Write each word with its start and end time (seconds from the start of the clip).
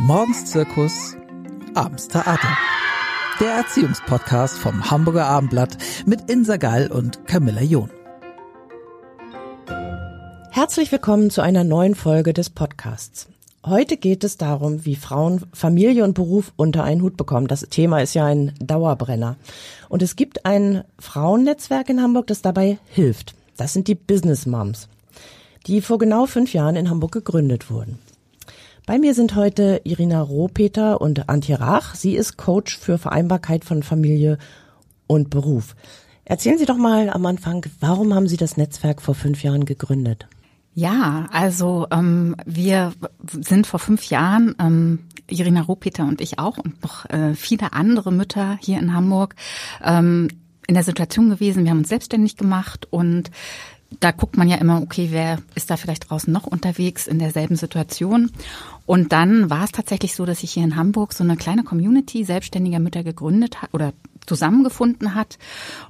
Morgens 0.00 0.46
Zirkus, 0.46 1.16
abends 1.74 2.08
Theater. 2.08 2.58
Der 3.40 3.52
Erziehungspodcast 3.52 4.58
vom 4.58 4.90
Hamburger 4.90 5.26
Abendblatt 5.26 5.78
mit 6.04 6.28
Insa 6.28 6.56
Gall 6.56 6.90
und 6.90 7.26
Camilla 7.26 7.62
John. 7.62 7.90
Herzlich 10.50 10.90
willkommen 10.90 11.30
zu 11.30 11.42
einer 11.42 11.62
neuen 11.62 11.94
Folge 11.94 12.32
des 12.32 12.50
Podcasts. 12.50 13.28
Heute 13.64 13.96
geht 13.96 14.24
es 14.24 14.36
darum, 14.36 14.84
wie 14.84 14.96
Frauen 14.96 15.46
Familie 15.52 16.02
und 16.02 16.14
Beruf 16.14 16.52
unter 16.56 16.82
einen 16.82 17.00
Hut 17.00 17.16
bekommen. 17.16 17.46
Das 17.46 17.60
Thema 17.60 18.02
ist 18.02 18.14
ja 18.14 18.26
ein 18.26 18.52
Dauerbrenner. 18.58 19.36
Und 19.88 20.02
es 20.02 20.16
gibt 20.16 20.44
ein 20.44 20.82
Frauennetzwerk 20.98 21.88
in 21.88 22.02
Hamburg, 22.02 22.26
das 22.26 22.42
dabei 22.42 22.78
hilft. 22.88 23.36
Das 23.56 23.72
sind 23.72 23.86
die 23.86 23.94
Business 23.94 24.44
Moms, 24.44 24.88
die 25.68 25.80
vor 25.80 25.98
genau 25.98 26.26
fünf 26.26 26.52
Jahren 26.52 26.74
in 26.76 26.90
Hamburg 26.90 27.12
gegründet 27.12 27.70
wurden. 27.70 27.98
Bei 28.86 28.98
mir 28.98 29.14
sind 29.14 29.34
heute 29.34 29.80
Irina 29.84 30.20
Rohpeter 30.20 31.00
und 31.00 31.30
Antje 31.30 31.58
Rach. 31.58 31.94
Sie 31.94 32.14
ist 32.16 32.36
Coach 32.36 32.76
für 32.76 32.98
Vereinbarkeit 32.98 33.64
von 33.64 33.82
Familie 33.82 34.36
und 35.06 35.30
Beruf. 35.30 35.74
Erzählen 36.26 36.58
Sie 36.58 36.66
doch 36.66 36.76
mal 36.76 37.08
am 37.08 37.24
Anfang, 37.24 37.64
warum 37.80 38.14
haben 38.14 38.28
Sie 38.28 38.36
das 38.36 38.58
Netzwerk 38.58 39.00
vor 39.00 39.14
fünf 39.14 39.42
Jahren 39.42 39.64
gegründet? 39.64 40.26
Ja, 40.74 41.28
also 41.32 41.86
ähm, 41.90 42.36
wir 42.44 42.92
sind 43.40 43.66
vor 43.66 43.80
fünf 43.80 44.10
Jahren, 44.10 44.54
ähm, 44.60 44.98
Irina 45.30 45.62
Rohpeter 45.62 46.04
und 46.04 46.20
ich 46.20 46.38
auch 46.38 46.58
und 46.58 46.82
noch 46.82 47.08
äh, 47.08 47.34
viele 47.34 47.72
andere 47.72 48.12
Mütter 48.12 48.58
hier 48.60 48.78
in 48.80 48.92
Hamburg, 48.92 49.34
ähm, 49.82 50.28
in 50.66 50.74
der 50.74 50.84
Situation 50.84 51.30
gewesen, 51.30 51.64
wir 51.64 51.70
haben 51.70 51.78
uns 51.78 51.88
selbstständig 51.88 52.36
gemacht 52.36 52.86
und 52.90 53.30
da 54.00 54.10
guckt 54.10 54.36
man 54.36 54.48
ja 54.48 54.56
immer, 54.56 54.82
okay, 54.82 55.08
wer 55.10 55.38
ist 55.54 55.70
da 55.70 55.76
vielleicht 55.76 56.10
draußen 56.10 56.32
noch 56.32 56.46
unterwegs 56.46 57.06
in 57.06 57.18
derselben 57.18 57.56
Situation? 57.56 58.30
Und 58.86 59.12
dann 59.12 59.50
war 59.50 59.64
es 59.64 59.72
tatsächlich 59.72 60.14
so, 60.14 60.26
dass 60.26 60.40
sich 60.40 60.52
hier 60.52 60.64
in 60.64 60.76
Hamburg 60.76 61.12
so 61.12 61.24
eine 61.24 61.36
kleine 61.36 61.64
Community 61.64 62.24
selbstständiger 62.24 62.80
Mütter 62.80 63.02
gegründet 63.02 63.62
hat 63.62 63.72
oder 63.72 63.92
zusammengefunden 64.26 65.14
hat. 65.14 65.38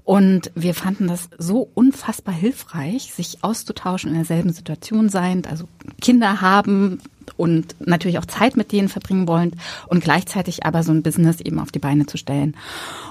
Und 0.02 0.50
wir 0.54 0.74
fanden 0.74 1.08
das 1.08 1.28
so 1.38 1.68
unfassbar 1.74 2.34
hilfreich, 2.34 3.12
sich 3.12 3.38
auszutauschen 3.42 4.10
in 4.10 4.16
derselben 4.16 4.52
Situation 4.52 5.08
sein, 5.08 5.42
also 5.48 5.64
Kinder 6.00 6.40
haben 6.40 7.00
und 7.36 7.74
natürlich 7.80 8.18
auch 8.18 8.26
Zeit 8.26 8.56
mit 8.56 8.72
denen 8.72 8.88
verbringen 8.88 9.26
wollen 9.26 9.56
und 9.86 10.04
gleichzeitig 10.04 10.66
aber 10.66 10.82
so 10.82 10.92
ein 10.92 11.02
Business 11.02 11.40
eben 11.40 11.58
auf 11.58 11.72
die 11.72 11.78
Beine 11.78 12.06
zu 12.06 12.16
stellen. 12.16 12.56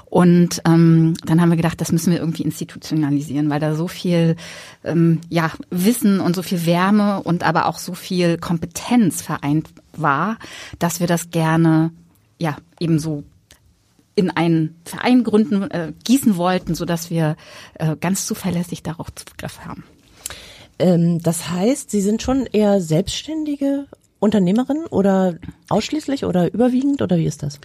Und 0.06 0.62
ähm, 0.66 1.16
dann 1.26 1.42
haben 1.42 1.50
wir 1.50 1.58
gedacht, 1.58 1.82
das 1.82 1.92
müssen 1.92 2.12
wir 2.12 2.20
irgendwie 2.20 2.44
institutionalisieren, 2.44 3.50
weil 3.50 3.60
da 3.60 3.74
so 3.76 3.88
viel 3.88 4.36
ähm, 4.84 5.22
ja, 5.30 5.52
Wissen 5.72 6.20
und 6.20 6.36
so 6.36 6.44
viel 6.44 6.66
Wärme 6.66 7.22
und 7.24 7.44
aber 7.44 7.66
auch 7.66 7.80
so 7.80 7.94
viel 7.94 8.38
Kompetenz 8.38 9.22
vereint 9.22 9.70
war, 9.98 10.38
dass 10.78 11.00
wir 11.00 11.08
das 11.08 11.32
gerne 11.32 11.92
ja 12.38 12.58
eben 12.80 13.00
so 13.00 13.24
in 14.16 14.30
einen 14.30 14.76
Verein 14.86 15.24
gründen, 15.24 15.70
äh, 15.72 15.94
gießen 16.04 16.38
wollten, 16.38 16.76
so 16.76 16.86
dass 16.86 17.10
wir 17.10 17.36
äh, 17.76 17.96
ganz 17.96 18.28
zuverlässig 18.28 18.84
darauf 18.84 19.08
Zugriff 19.16 19.60
haben. 19.66 19.84
Ähm, 20.80 21.22
das 21.22 21.50
heißt, 21.50 21.90
Sie 21.92 22.02
sind 22.02 22.22
schon 22.22 22.46
eher 22.46 22.82
Selbstständige 22.82 23.88
Unternehmerin 24.24 24.86
oder 24.90 25.36
ausschließlich 25.70 26.26
oder 26.26 26.52
überwiegend 26.54 27.02
oder 27.02 27.18
wie 27.18 27.26
ist 27.26 27.44
das? 27.44 27.60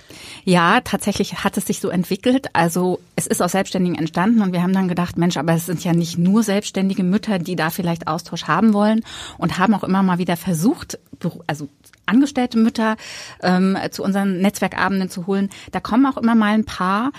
Ja, 0.45 0.81
tatsächlich 0.83 1.45
hat 1.45 1.57
es 1.57 1.67
sich 1.67 1.81
so 1.81 1.89
entwickelt. 1.89 2.49
Also 2.53 3.01
es 3.17 3.27
ist 3.27 3.41
aus 3.41 3.53
Selbstständigen 3.53 3.97
entstanden 3.97 4.43
und 4.43 4.53
wir 4.53 4.63
haben 4.63 4.73
dann 4.73 4.89
gedacht, 4.89 5.17
Mensch, 5.17 5.37
aber 5.37 5.55
es 5.55 5.67
sind 5.67 5.85
ja 5.85 5.93
nicht 5.93 6.19
nur 6.19 6.43
selbstständige 6.43 7.05
Mütter, 7.05 7.39
die 7.39 7.57
da 7.57 7.71
vielleicht 7.71 8.09
Austausch 8.09 8.45
haben 8.45 8.75
wollen 8.75 9.05
und 9.39 9.59
haben 9.59 9.75
auch 9.75 9.85
immer 9.85 10.03
mal 10.03 10.19
wieder 10.19 10.37
versucht, 10.37 10.99
also 11.47 11.69
angestellte 12.07 12.59
Mütter 12.59 12.97
ähm, 13.43 13.79
zu 13.91 14.03
unseren 14.03 14.39
Netzwerkabenden 14.39 15.11
zu 15.11 15.27
holen. 15.27 15.51
Da 15.73 15.81
kommen 15.81 16.07
auch 16.07 16.17
immer 16.17 16.35
mal 16.35 16.55
ein 16.55 16.65
paar. 16.65 17.13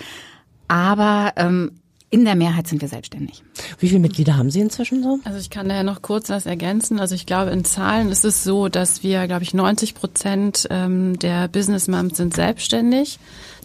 Aber 0.67 1.33
ähm, 1.35 1.78
in 2.11 2.25
der 2.25 2.35
Mehrheit 2.35 2.67
sind 2.67 2.81
wir 2.81 2.87
selbstständig. 2.87 3.43
Wie 3.77 3.87
viele 3.87 3.99
Mitglieder 3.99 4.35
haben 4.35 4.49
Sie 4.49 4.61
inzwischen 4.61 5.03
so? 5.03 5.19
Also 5.23 5.37
ich 5.37 5.49
kann 5.49 5.69
daher 5.69 5.83
noch 5.83 6.01
kurz 6.01 6.29
was 6.29 6.45
ergänzen. 6.45 6.99
Also 6.99 7.13
ich 7.13 7.25
glaube, 7.25 7.51
in 7.51 7.65
Zahlen 7.65 8.09
ist 8.09 8.25
es 8.25 8.43
so, 8.43 8.67
dass 8.67 9.03
wir, 9.03 9.27
glaube 9.27 9.43
ich, 9.43 9.53
90 9.53 9.93
Prozent 9.93 10.67
ähm, 10.71 11.19
der 11.19 11.47
Business 11.47 11.87
Moms 11.87 12.17
sind 12.17 12.35
selbstständig. 12.35 13.19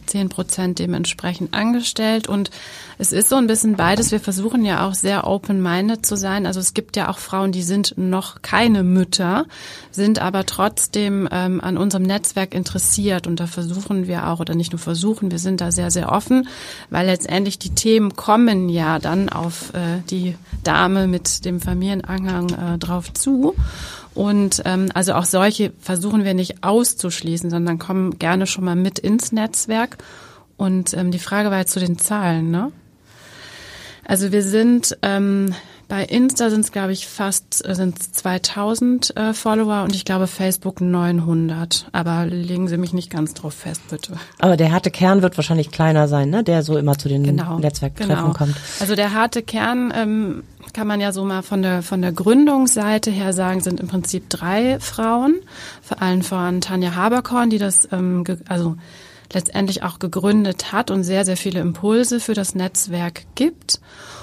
10 0.07 0.29
Prozent 0.29 0.79
dementsprechend 0.79 1.55
angestellt. 1.55 2.29
Und 2.29 2.51
es 2.99 3.13
ist 3.13 3.29
so 3.29 3.37
ein 3.37 3.47
bisschen 3.47 3.77
beides. 3.77 4.13
Wir 4.13 4.21
versuchen 4.21 4.65
ja 4.65 4.87
auch 4.87 4.95
sehr 4.95 5.27
open-minded 5.27 6.05
zu 6.05 6.17
sein. 6.17 6.47
Also 6.47 6.61
es 6.61 6.75
gibt 6.75 6.97
ja 6.97 7.09
auch 7.09 7.19
Frauen, 7.19 7.53
die 7.53 7.63
sind 7.63 7.95
noch 7.97 8.43
keine 8.43 8.83
Mütter, 8.83 9.47
sind 9.91 10.19
aber 10.21 10.47
trotzdem 10.47 11.29
ähm, 11.31 11.61
an 11.61 11.77
unserem 11.77 12.05
Netzwerk 12.05 12.55
interessiert. 12.55 13.27
Und 13.27 13.41
da 13.41 13.47
versuchen 13.47 14.07
wir 14.07 14.29
auch, 14.29 14.41
oder 14.41 14.55
nicht 14.55 14.73
nur 14.73 14.79
versuchen, 14.79 15.31
wir 15.31 15.39
sind 15.39 15.61
da 15.61 15.73
sehr, 15.73 15.91
sehr 15.91 16.13
offen, 16.13 16.49
weil 16.91 17.07
letztendlich 17.07 17.59
die 17.59 17.75
Themen 17.75 18.17
kommen 18.17 18.69
ja 18.69 18.99
dann 18.99 19.29
auf 19.29 19.75
äh, 19.75 20.01
die 20.11 20.37
Dame 20.63 21.07
mit 21.07 21.45
dem 21.45 21.61
Familienanhang 21.61 22.49
äh, 22.51 22.79
drauf 22.79 23.13
zu. 23.13 23.55
Und 24.15 24.63
ähm, 24.65 24.91
also 24.95 25.15
auch 25.15 25.25
solche 25.25 25.73
versuchen 25.81 26.25
wir 26.25 26.35
nicht 26.35 26.63
auszuschließen, 26.63 27.51
sondern 27.51 27.79
kommen 27.79 28.19
gerne 28.19 28.47
schon 28.47 28.65
mal 28.65 28.77
mit 28.77 28.99
ins 28.99 29.33
Netzwerk. 29.33 29.99
Und 30.57 30.95
ähm, 30.95 31.11
die 31.11 31.19
Frage 31.19 31.51
war 31.51 31.59
jetzt 31.59 31.73
zu 31.73 31.81
den 31.81 31.99
Zahlen, 31.99 32.51
ne? 32.51 32.71
Also 34.07 34.33
wir 34.33 34.43
sind 34.43 34.97
ähm, 35.03 35.55
bei 35.95 36.03
Insta 36.03 36.51
sind 36.51 36.65
es 36.65 36.73
glaube 36.73 36.91
ich 36.91 37.07
fast 37.07 37.65
äh, 37.65 37.73
sind 37.77 38.03
2000 38.03 39.17
äh, 39.17 39.33
Follower 39.33 39.85
und 39.85 39.95
ich 39.95 40.05
glaube 40.05 40.27
Facebook 40.27 40.81
900. 40.81 41.87
Aber 41.93 42.27
legen 42.27 42.67
Sie 42.67 42.79
mich 42.79 42.93
nicht 42.93 43.11
ganz 43.11 43.33
drauf 43.33 43.55
fest, 43.55 43.81
bitte. 43.91 44.15
Aber 44.41 44.57
der 44.57 44.73
harte 44.73 44.91
Kern 44.91 45.23
wird 45.23 45.39
wahrscheinlich 45.39 45.71
kleiner 45.71 46.09
sein, 46.09 46.31
ne? 46.31 46.43
Der 46.43 46.65
so 46.65 46.77
immer 46.77 46.99
zu 46.99 47.09
den 47.09 47.23
genau, 47.23 47.61
Netzwerktreffen 47.61 48.17
genau. 48.17 48.33
kommt. 48.33 48.57
Also 48.81 48.97
der 48.97 49.15
harte 49.15 49.41
Kern 49.43 49.93
ähm, 49.95 50.43
kann 50.73 50.89
man 50.89 51.01
ja 51.01 51.13
so 51.13 51.25
mal 51.25 51.43
von 51.43 51.63
der, 51.63 51.85
von 51.85 52.03
der 52.03 52.11
Gründungsseite 52.11 53.13
her 53.13 53.33
sagen, 53.33 53.61
sind 53.61 53.79
im 53.79 53.87
Prinzip 53.87 54.29
drei 54.29 54.81
Frauen, 54.81 55.37
vor 55.81 56.03
allem 56.03 56.23
von 56.23 56.61
Tanja 56.61 56.97
Haberkorn, 56.97 57.51
die 57.51 57.59
das, 57.59 57.87
ähm, 57.93 58.25
also 58.49 58.75
letztendlich 59.35 59.83
auch 59.83 59.99
gegründet 59.99 60.73
hat 60.73 60.91
und 60.91 61.05
sehr, 61.05 61.25
sehr 61.25 61.37
viele 61.37 61.61
Impulse 61.61 62.21
für 62.21 62.35
das 62.35 62.55
Netzwerk 62.55 63.27
gibt. 63.35 63.81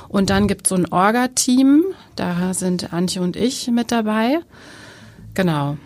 Und 0.07 0.29
dann 0.29 0.47
gibt 0.47 0.66
es 0.66 0.69
so 0.69 0.75
ein 0.75 0.91
Orga-Team, 0.91 1.83
da 2.16 2.53
sind 2.53 2.94
Antje 2.94 3.22
und 3.22 3.35
ich 3.35 3.67
mit 3.67 3.91
dabei. 3.91 4.39
Genau. 5.33 5.77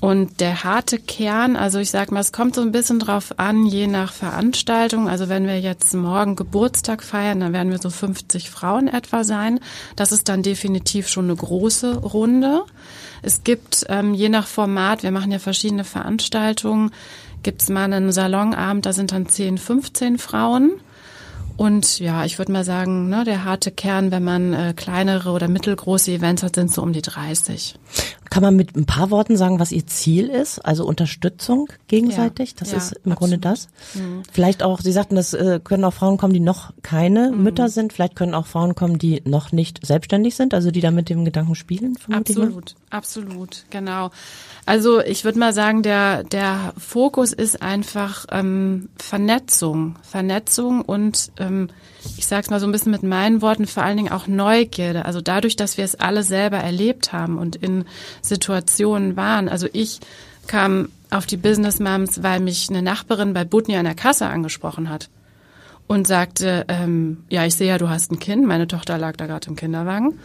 Und 0.00 0.40
der 0.40 0.64
harte 0.64 0.98
Kern, 0.98 1.56
also 1.56 1.78
ich 1.78 1.90
sag 1.90 2.10
mal, 2.10 2.20
es 2.20 2.32
kommt 2.32 2.54
so 2.54 2.62
ein 2.62 2.72
bisschen 2.72 2.98
drauf 2.98 3.34
an, 3.38 3.66
je 3.66 3.86
nach 3.86 4.14
Veranstaltung. 4.14 5.10
Also 5.10 5.28
wenn 5.28 5.46
wir 5.46 5.60
jetzt 5.60 5.92
morgen 5.92 6.36
Geburtstag 6.36 7.02
feiern, 7.02 7.40
dann 7.40 7.52
werden 7.52 7.70
wir 7.70 7.78
so 7.78 7.90
50 7.90 8.48
Frauen 8.48 8.88
etwa 8.88 9.24
sein. 9.24 9.60
Das 9.96 10.10
ist 10.10 10.30
dann 10.30 10.42
definitiv 10.42 11.08
schon 11.08 11.24
eine 11.24 11.36
große 11.36 11.98
Runde. 11.98 12.62
Es 13.20 13.44
gibt 13.44 13.84
ähm, 13.90 14.14
je 14.14 14.30
nach 14.30 14.46
Format, 14.46 15.02
wir 15.02 15.10
machen 15.10 15.32
ja 15.32 15.38
verschiedene 15.38 15.84
Veranstaltungen, 15.84 16.92
gibt's 17.42 17.68
mal 17.68 17.84
einen 17.84 18.12
Salonabend, 18.12 18.86
da 18.86 18.92
sind 18.92 19.12
dann 19.12 19.28
10, 19.28 19.58
15 19.58 20.18
Frauen. 20.18 20.72
Und 21.56 21.98
ja, 21.98 22.24
ich 22.24 22.38
würde 22.38 22.52
mal 22.52 22.64
sagen, 22.64 23.10
ne, 23.10 23.24
der 23.24 23.44
harte 23.44 23.70
Kern, 23.70 24.10
wenn 24.10 24.24
man 24.24 24.54
äh, 24.54 24.72
kleinere 24.74 25.30
oder 25.30 25.46
mittelgroße 25.46 26.10
Events 26.10 26.42
hat, 26.42 26.54
sind 26.54 26.72
so 26.72 26.80
um 26.82 26.94
die 26.94 27.02
30. 27.02 27.74
Kann 28.30 28.44
man 28.44 28.54
mit 28.54 28.76
ein 28.76 28.86
paar 28.86 29.10
Worten 29.10 29.36
sagen, 29.36 29.58
was 29.58 29.72
Ihr 29.72 29.86
Ziel 29.86 30.28
ist? 30.28 30.60
Also 30.60 30.86
Unterstützung 30.86 31.68
gegenseitig? 31.88 32.50
Ja, 32.50 32.56
das 32.60 32.70
ja, 32.70 32.78
ist 32.78 32.92
im 32.92 33.12
absolut. 33.12 33.18
Grunde 33.18 33.38
das. 33.38 33.68
Mhm. 33.94 34.22
Vielleicht 34.32 34.62
auch, 34.62 34.80
Sie 34.80 34.92
sagten, 34.92 35.16
das 35.16 35.34
äh, 35.34 35.60
können 35.62 35.84
auch 35.84 35.92
Frauen 35.92 36.16
kommen, 36.16 36.32
die 36.32 36.40
noch 36.40 36.72
keine 36.82 37.32
mhm. 37.32 37.42
Mütter 37.42 37.68
sind. 37.68 37.92
Vielleicht 37.92 38.14
können 38.14 38.34
auch 38.34 38.46
Frauen 38.46 38.76
kommen, 38.76 38.98
die 38.98 39.20
noch 39.24 39.50
nicht 39.50 39.84
selbstständig 39.84 40.36
sind, 40.36 40.54
also 40.54 40.70
die 40.70 40.80
da 40.80 40.92
mit 40.92 41.08
dem 41.08 41.24
Gedanken 41.24 41.56
spielen. 41.56 41.98
Absolut, 42.10 42.76
absolut, 42.90 43.64
genau. 43.70 44.10
Also 44.64 45.00
ich 45.00 45.24
würde 45.24 45.38
mal 45.40 45.52
sagen, 45.52 45.82
der, 45.82 46.22
der 46.22 46.72
Fokus 46.78 47.32
ist 47.32 47.60
einfach 47.60 48.26
ähm, 48.30 48.90
Vernetzung. 48.96 49.96
Vernetzung 50.02 50.82
und 50.82 51.32
ähm, 51.38 51.68
ich 52.16 52.26
sage 52.26 52.42
es 52.42 52.50
mal 52.50 52.60
so 52.60 52.66
ein 52.66 52.72
bisschen 52.72 52.92
mit 52.92 53.02
meinen 53.02 53.42
Worten, 53.42 53.66
vor 53.66 53.82
allen 53.82 53.96
Dingen 53.96 54.12
auch 54.12 54.26
Neugierde. 54.26 55.04
Also 55.04 55.20
dadurch, 55.20 55.56
dass 55.56 55.76
wir 55.76 55.84
es 55.84 55.96
alle 55.96 56.22
selber 56.22 56.58
erlebt 56.58 57.12
haben 57.12 57.38
und 57.38 57.56
in 57.56 57.84
Situationen 58.22 59.16
waren. 59.16 59.48
Also 59.48 59.68
ich 59.72 60.00
kam 60.46 60.88
auf 61.10 61.26
die 61.26 61.36
Business 61.36 61.80
Moms, 61.80 62.22
weil 62.22 62.40
mich 62.40 62.68
eine 62.70 62.82
Nachbarin 62.82 63.32
bei 63.32 63.44
Butni 63.44 63.76
an 63.76 63.84
der 63.84 63.94
Kasse 63.94 64.26
angesprochen 64.26 64.88
hat 64.88 65.08
und 65.86 66.06
sagte, 66.06 66.64
ähm, 66.68 67.24
ja, 67.28 67.44
ich 67.44 67.56
sehe 67.56 67.68
ja, 67.68 67.78
du 67.78 67.88
hast 67.88 68.12
ein 68.12 68.20
Kind, 68.20 68.46
meine 68.46 68.68
Tochter 68.68 68.96
lag 68.96 69.16
da 69.16 69.26
gerade 69.26 69.48
im 69.48 69.56
Kinderwagen. 69.56 70.20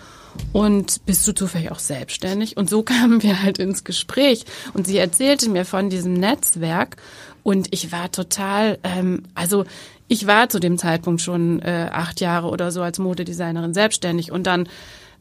Und 0.51 1.05
bist 1.05 1.27
du 1.27 1.33
zufällig 1.33 1.71
auch 1.71 1.79
selbstständig? 1.79 2.55
Und 2.55 2.69
so 2.69 2.83
kamen 2.83 3.23
wir 3.23 3.41
halt 3.41 3.57
ins 3.57 3.83
Gespräch. 3.83 4.45
Und 4.73 4.85
sie 4.85 4.97
erzählte 4.97 5.49
mir 5.49 5.65
von 5.65 5.89
diesem 5.89 6.13
Netzwerk. 6.13 6.97
Und 7.41 7.73
ich 7.73 7.91
war 7.91 8.11
total, 8.11 8.77
ähm, 8.83 9.23
also 9.33 9.65
ich 10.07 10.27
war 10.27 10.49
zu 10.49 10.59
dem 10.59 10.77
Zeitpunkt 10.77 11.21
schon 11.21 11.61
äh, 11.61 11.89
acht 11.91 12.21
Jahre 12.21 12.49
oder 12.49 12.71
so 12.71 12.83
als 12.83 12.99
Modedesignerin 12.99 13.73
selbstständig. 13.73 14.31
Und 14.31 14.45
dann 14.45 14.69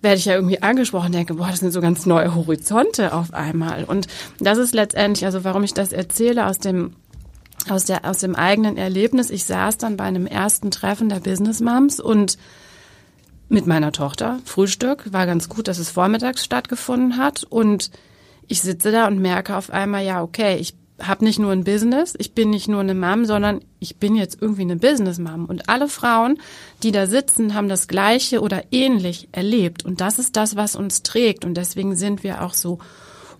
werde 0.05 0.19
ich 0.19 0.27
ja 0.27 0.35
irgendwie 0.35 0.63
angesprochen, 0.63 1.11
denke, 1.11 1.35
boah, 1.35 1.49
das 1.49 1.59
sind 1.59 1.73
so 1.73 1.81
ganz 1.81 2.07
neue 2.07 2.35
Horizonte 2.35 3.13
auf 3.13 3.35
einmal. 3.35 3.83
Und 3.85 4.07
das 4.39 4.59
ist 4.59 4.75
letztendlich, 4.75 5.25
also 5.25 5.43
warum 5.43 5.65
ich 5.65 5.75
das 5.75 5.93
erzähle 5.93 6.47
aus 6.47 6.59
dem 6.59 6.95
aus 7.69 7.87
der 7.87 8.05
aus 8.05 8.19
dem 8.19 8.37
eigenen 8.37 8.77
Erlebnis. 8.77 9.31
Ich 9.31 9.45
saß 9.45 9.79
dann 9.79 9.97
bei 9.97 10.05
einem 10.05 10.27
ersten 10.27 10.71
Treffen 10.71 11.09
der 11.09 11.21
Business 11.21 11.61
Moms 11.61 11.99
und 11.99 12.37
mit 13.49 13.67
meiner 13.67 13.91
Tochter 13.93 14.39
Frühstück 14.45 15.13
war 15.13 15.27
ganz 15.27 15.49
gut, 15.49 15.67
dass 15.67 15.79
es 15.79 15.91
vormittags 15.91 16.45
stattgefunden 16.45 17.17
hat 17.17 17.45
und 17.45 17.91
ich 18.47 18.61
sitze 18.61 18.93
da 18.93 19.07
und 19.07 19.19
merke 19.19 19.57
auf 19.57 19.71
einmal, 19.71 20.05
ja, 20.05 20.23
okay, 20.23 20.57
ich 20.57 20.75
habe 21.01 21.25
nicht 21.25 21.39
nur 21.39 21.51
ein 21.51 21.65
Business, 21.65 22.15
ich 22.19 22.35
bin 22.35 22.51
nicht 22.51 22.69
nur 22.69 22.81
eine 22.81 22.95
Mom, 22.95 23.25
sondern 23.25 23.61
ich 23.81 23.97
bin 23.97 24.15
jetzt 24.15 24.41
irgendwie 24.41 24.63
eine 24.63 24.77
Business 24.77 25.19
Mom. 25.19 25.47
Und 25.47 25.69
alle 25.69 25.89
Frauen, 25.89 26.39
die 26.83 26.93
da 26.93 27.07
sitzen, 27.07 27.55
haben 27.55 27.69
das 27.69 27.89
Gleiche 27.89 28.41
oder 28.41 28.63
ähnlich 28.71 29.29
erlebt. 29.33 29.85
Und 29.85 30.01
das 30.01 30.19
ist 30.19 30.37
das, 30.37 30.57
was 30.57 30.77
uns 30.77 31.03
trägt. 31.03 31.45
Und 31.45 31.55
deswegen 31.55 31.97
sind 31.97 32.23
wir 32.23 32.43
auch 32.43 32.55
so 32.55 32.79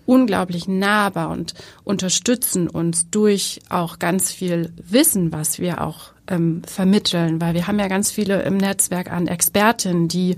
unglaublich 0.05 0.67
nahbar 0.67 1.29
und 1.29 1.53
unterstützen 1.83 2.67
uns 2.67 3.09
durch 3.09 3.61
auch 3.69 3.99
ganz 3.99 4.31
viel 4.31 4.73
Wissen, 4.77 5.31
was 5.31 5.59
wir 5.59 5.81
auch 5.81 6.14
ähm, 6.27 6.61
vermitteln, 6.65 7.39
weil 7.41 7.53
wir 7.53 7.67
haben 7.67 7.79
ja 7.79 7.87
ganz 7.87 8.11
viele 8.11 8.41
im 8.43 8.57
Netzwerk 8.57 9.11
an 9.11 9.27
Expertinnen, 9.27 10.07
die, 10.07 10.35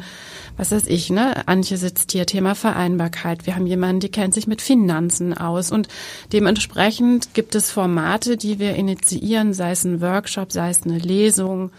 was 0.57 0.71
weiß 0.71 0.87
ich, 0.87 1.09
ne, 1.09 1.47
Antje 1.47 1.77
sitzt 1.77 2.11
hier, 2.11 2.25
Thema 2.25 2.55
Vereinbarkeit. 2.55 3.45
Wir 3.45 3.55
haben 3.55 3.67
jemanden, 3.67 3.99
die 4.01 4.09
kennt 4.09 4.33
sich 4.33 4.47
mit 4.47 4.61
Finanzen 4.61 5.37
aus 5.37 5.71
und 5.71 5.87
dementsprechend 6.33 7.33
gibt 7.33 7.55
es 7.55 7.71
Formate, 7.71 8.37
die 8.37 8.59
wir 8.59 8.75
initiieren, 8.75 9.53
sei 9.53 9.71
es 9.71 9.83
ein 9.83 10.01
Workshop, 10.01 10.51
sei 10.51 10.69
es 10.69 10.83
eine 10.83 10.97
Lesung, 10.97 11.71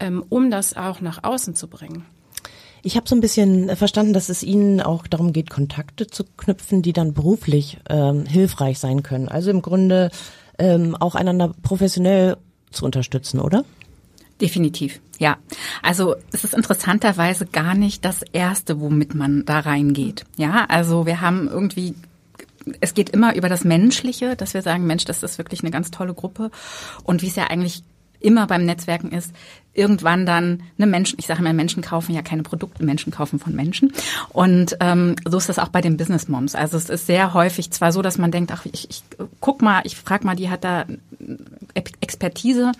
ähm, 0.00 0.24
um 0.28 0.50
das 0.50 0.76
auch 0.76 1.00
nach 1.00 1.24
außen 1.24 1.54
zu 1.54 1.68
bringen. 1.68 2.04
Ich 2.82 2.96
habe 2.96 3.08
so 3.08 3.16
ein 3.16 3.20
bisschen 3.20 3.74
verstanden, 3.74 4.12
dass 4.12 4.28
es 4.28 4.44
Ihnen 4.44 4.80
auch 4.80 5.08
darum 5.08 5.32
geht, 5.32 5.50
Kontakte 5.50 6.06
zu 6.06 6.22
knüpfen, 6.36 6.82
die 6.82 6.92
dann 6.92 7.14
beruflich 7.14 7.78
ähm, 7.88 8.26
hilfreich 8.26 8.78
sein 8.78 9.02
können. 9.02 9.28
Also 9.28 9.50
im 9.50 9.60
Grunde 9.60 10.10
ähm, 10.58 10.94
auch 10.94 11.16
einander 11.16 11.52
professionell 11.62 12.36
zu 12.70 12.84
unterstützen, 12.84 13.40
oder? 13.40 13.64
Definitiv, 14.40 15.00
ja. 15.18 15.38
Also 15.82 16.14
es 16.32 16.44
ist 16.44 16.54
interessanterweise 16.54 17.46
gar 17.46 17.74
nicht 17.74 18.04
das 18.04 18.22
Erste, 18.32 18.80
womit 18.80 19.14
man 19.14 19.44
da 19.46 19.60
reingeht. 19.60 20.24
Ja, 20.36 20.66
also 20.68 21.06
wir 21.06 21.20
haben 21.20 21.48
irgendwie 21.48 21.94
es 22.80 22.94
geht 22.94 23.10
immer 23.10 23.36
über 23.36 23.48
das 23.48 23.64
Menschliche, 23.64 24.34
dass 24.34 24.54
wir 24.54 24.62
sagen, 24.62 24.86
Mensch, 24.86 25.04
das 25.04 25.22
ist 25.22 25.38
wirklich 25.38 25.60
eine 25.60 25.70
ganz 25.70 25.90
tolle 25.90 26.14
Gruppe. 26.14 26.50
Und 27.04 27.22
wie 27.22 27.28
es 27.28 27.36
ja 27.36 27.44
eigentlich 27.44 27.84
immer 28.20 28.46
beim 28.46 28.64
Netzwerken 28.64 29.12
ist, 29.12 29.32
irgendwann 29.76 30.26
dann 30.26 30.62
eine 30.78 30.86
Menschen, 30.86 31.18
ich 31.18 31.26
sage 31.26 31.42
mal, 31.42 31.52
Menschen 31.52 31.82
kaufen 31.82 32.14
ja 32.14 32.22
keine 32.22 32.42
Produkte, 32.42 32.84
Menschen 32.84 33.12
kaufen 33.12 33.38
von 33.38 33.54
Menschen. 33.54 33.92
Und 34.30 34.76
ähm, 34.80 35.16
so 35.24 35.36
ist 35.36 35.48
das 35.48 35.58
auch 35.58 35.68
bei 35.68 35.80
den 35.80 35.96
Business 35.96 36.28
Moms. 36.28 36.54
Also 36.54 36.76
es 36.76 36.88
ist 36.88 37.06
sehr 37.06 37.34
häufig 37.34 37.70
zwar 37.70 37.92
so, 37.92 38.02
dass 38.02 38.18
man 38.18 38.30
denkt, 38.30 38.50
ach, 38.52 38.64
ich, 38.64 38.88
ich 38.90 39.02
guck 39.40 39.62
mal, 39.62 39.82
ich 39.84 39.96
frag 39.96 40.24
mal, 40.24 40.34
die 40.34 40.50
hat 40.50 40.64
da 40.64 40.86
Expertise, 41.74 42.72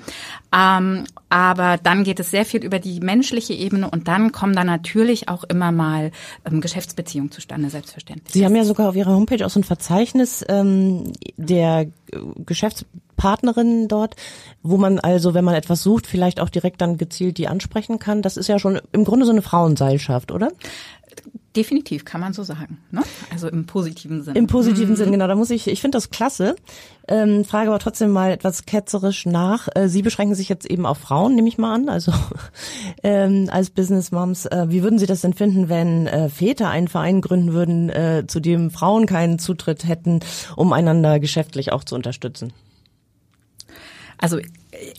ähm, 0.54 1.04
aber 1.28 1.78
dann 1.82 2.04
geht 2.04 2.20
es 2.20 2.30
sehr 2.30 2.46
viel 2.46 2.64
über 2.64 2.78
die 2.78 3.00
menschliche 3.00 3.52
Ebene 3.52 3.90
und 3.90 4.08
dann 4.08 4.32
kommen 4.32 4.54
da 4.54 4.64
natürlich 4.64 5.28
auch 5.28 5.44
immer 5.44 5.72
mal 5.72 6.12
ähm, 6.44 6.60
Geschäftsbeziehungen 6.60 7.30
zustande, 7.30 7.68
selbstverständlich. 7.68 8.32
Sie 8.32 8.44
haben 8.44 8.56
ja 8.56 8.64
sogar 8.64 8.88
auf 8.88 8.96
Ihrer 8.96 9.12
Homepage 9.12 9.44
auch 9.44 9.50
so 9.50 9.60
ein 9.60 9.64
Verzeichnis 9.64 10.44
ähm, 10.48 11.12
der 11.36 11.88
Geschäftspartnerinnen 13.16 13.88
dort, 13.88 14.16
wo 14.62 14.76
man 14.76 14.98
also, 14.98 15.34
wenn 15.34 15.44
man 15.44 15.54
etwas 15.54 15.82
sucht, 15.82 16.06
vielleicht 16.06 16.40
auch 16.40 16.50
direkt 16.50 16.80
dann 16.80 16.98
gezielt 16.98 17.38
die 17.38 17.48
ansprechen 17.48 17.98
kann. 17.98 18.22
Das 18.22 18.36
ist 18.36 18.48
ja 18.48 18.58
schon 18.58 18.80
im 18.92 19.04
Grunde 19.04 19.26
so 19.26 19.32
eine 19.32 19.42
Frauenseilschaft, 19.42 20.30
oder? 20.32 20.50
Definitiv, 21.56 22.04
kann 22.04 22.20
man 22.20 22.34
so 22.34 22.42
sagen. 22.42 22.76
Ne? 22.90 23.00
Also 23.32 23.48
im 23.48 23.64
positiven 23.64 24.22
Sinne. 24.22 24.38
Im 24.38 24.46
positiven 24.46 24.90
mhm. 24.90 24.96
Sinne, 24.96 25.10
genau. 25.12 25.26
Da 25.26 25.34
muss 25.34 25.48
ich, 25.48 25.68
ich 25.68 25.80
finde 25.80 25.96
das 25.96 26.10
klasse. 26.10 26.54
Ähm, 27.08 27.46
frage 27.46 27.70
aber 27.70 27.78
trotzdem 27.78 28.10
mal 28.10 28.30
etwas 28.30 28.66
ketzerisch 28.66 29.24
nach. 29.24 29.68
Äh, 29.74 29.88
Sie 29.88 30.02
beschränken 30.02 30.34
sich 30.34 30.50
jetzt 30.50 30.66
eben 30.66 30.84
auf 30.84 30.98
Frauen, 30.98 31.34
nehme 31.34 31.48
ich 31.48 31.56
mal 31.56 31.72
an, 31.72 31.88
also 31.88 32.12
ähm, 33.02 33.48
als 33.50 33.70
Business 33.70 34.12
Moms. 34.12 34.44
Äh, 34.44 34.66
wie 34.68 34.82
würden 34.82 34.98
Sie 34.98 35.06
das 35.06 35.22
denn 35.22 35.32
finden, 35.32 35.70
wenn 35.70 36.06
äh, 36.06 36.28
Väter 36.28 36.68
einen 36.68 36.88
Verein 36.88 37.22
gründen 37.22 37.54
würden, 37.54 37.88
äh, 37.88 38.24
zu 38.26 38.40
dem 38.40 38.70
Frauen 38.70 39.06
keinen 39.06 39.38
Zutritt 39.38 39.88
hätten, 39.88 40.20
um 40.56 40.74
einander 40.74 41.20
geschäftlich 41.20 41.72
auch 41.72 41.84
zu 41.84 41.94
unterstützen? 41.94 42.52
Also 44.18 44.38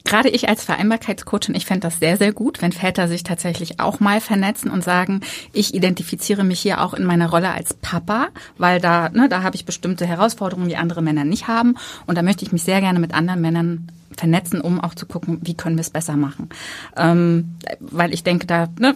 gerade 0.04 0.30
ich 0.30 0.50
als 0.50 0.64
Vereinbarkeitscoachin, 0.64 1.56
ich 1.56 1.66
fände 1.66 1.88
das 1.88 2.00
sehr, 2.00 2.18
sehr 2.18 2.34
gut, 2.34 2.62
wenn 2.62 2.72
Väter 2.72 3.08
sich 3.08 3.24
tatsächlich 3.24 3.80
auch 3.80 4.00
mal 4.00 4.22
vernetzen 4.22 4.72
und 4.72 4.84
sagen, 4.84 5.22
ich 5.54 5.74
identifiziere 5.74 6.44
mich 6.44 6.60
hier 6.60 6.82
auch 6.82 6.94
in 6.94 7.04
meiner 7.04 7.30
Rolle 7.30 7.52
als 7.52 7.74
Papa, 7.74 8.28
weil 8.58 8.80
da, 8.80 9.10
ne, 9.10 9.30
da 9.30 9.44
habe 9.44 9.56
ich 9.56 9.66
bestimmte 9.66 10.06
Herausforderungen, 10.06 10.70
die 10.70 10.78
andere 10.78 11.02
Männer 11.02 11.26
nicht 11.26 11.48
haben. 11.48 11.76
Und 12.06 12.18
da 12.18 12.22
möchte 12.22 12.46
ich 12.46 12.52
mich 12.52 12.64
sehr 12.64 12.82
gerne 12.82 13.00
mit 13.00 13.14
anderen 13.14 13.42
Männern 13.42 13.88
vernetzen, 14.16 14.62
um 14.62 14.80
auch 14.80 14.96
zu 14.96 15.06
gucken, 15.06 15.40
wie 15.44 15.54
können 15.54 15.76
wir 15.76 15.82
es 15.82 15.90
besser 15.90 16.16
machen. 16.16 16.50
Ähm, 16.96 17.56
weil 17.80 18.14
ich 18.14 18.24
denke, 18.24 18.48
da, 18.48 18.68
ne, 18.80 18.96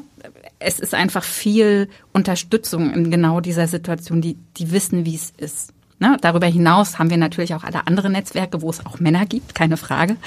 es 0.59 0.79
ist 0.79 0.93
einfach 0.93 1.23
viel 1.23 1.89
Unterstützung 2.13 2.93
in 2.93 3.11
genau 3.11 3.39
dieser 3.39 3.67
Situation, 3.67 4.21
die, 4.21 4.37
die 4.57 4.71
wissen, 4.71 5.05
wie 5.05 5.15
es 5.15 5.33
ist. 5.37 5.73
Ne? 6.01 6.17
Darüber 6.19 6.47
hinaus 6.47 6.97
haben 6.97 7.11
wir 7.11 7.17
natürlich 7.17 7.53
auch 7.53 7.63
alle 7.63 7.85
anderen 7.85 8.13
Netzwerke, 8.13 8.63
wo 8.63 8.71
es 8.71 8.83
auch 8.83 8.99
Männer 8.99 9.27
gibt, 9.27 9.53
keine 9.53 9.77
Frage. 9.77 10.17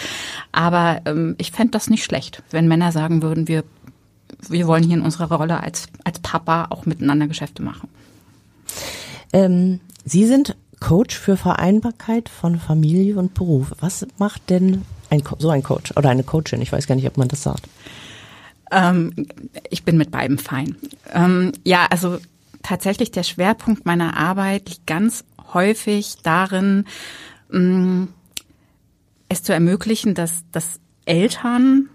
Aber 0.53 1.00
ähm, 1.05 1.35
ich 1.37 1.50
fände 1.50 1.73
das 1.73 1.91
nicht 1.91 2.05
schlecht, 2.05 2.44
wenn 2.53 2.69
Männer 2.69 2.93
sagen 2.93 3.23
würden, 3.23 3.49
wir, 3.49 3.65
wir 4.49 4.69
wollen 4.69 4.85
hier 4.85 4.97
in 4.97 5.03
unserer 5.03 5.35
Rolle 5.35 5.61
als, 5.61 5.88
als 6.05 6.21
Papa 6.21 6.69
auch 6.71 6.87
miteinander 6.87 7.26
Geschäfte 7.26 7.61
machen. 7.65 7.88
Ähm, 9.32 9.81
Sie 10.05 10.26
sind 10.26 10.55
Coach 10.79 11.19
für 11.19 11.37
Vereinbarkeit 11.37 12.29
von 12.29 12.61
Familie 12.61 13.17
und 13.17 13.35
Beruf. 13.35 13.73
Was 13.81 14.06
macht 14.17 14.50
denn 14.50 14.82
ein, 15.11 15.25
so 15.41 15.50
ein 15.50 15.65
Coach 15.65 15.91
oder 15.97 16.09
eine 16.11 16.23
Coachin? 16.23 16.62
Ich 16.62 16.70
weiß 16.70 16.87
gar 16.87 16.94
nicht, 16.94 17.09
ob 17.09 17.17
man 17.17 17.27
das 17.27 17.43
sagt. 17.43 17.65
Ähm, 18.70 19.12
ich 19.70 19.82
bin 19.82 19.97
mit 19.97 20.12
beidem 20.12 20.38
fein. 20.38 20.77
Ähm, 21.12 21.50
ja, 21.65 21.87
also 21.91 22.19
tatsächlich 22.62 23.11
der 23.11 23.25
Schwerpunkt 23.25 23.87
meiner 23.87 24.17
Arbeit 24.17 24.69
liegt 24.69 24.87
ganz 24.87 25.25
häufig 25.52 26.17
darin, 26.23 26.85
mm, 27.50 28.05
es 29.29 29.43
zu 29.43 29.52
ermöglichen, 29.52 30.14
dass, 30.14 30.44
dass 30.52 30.81
Eltern 31.05 31.88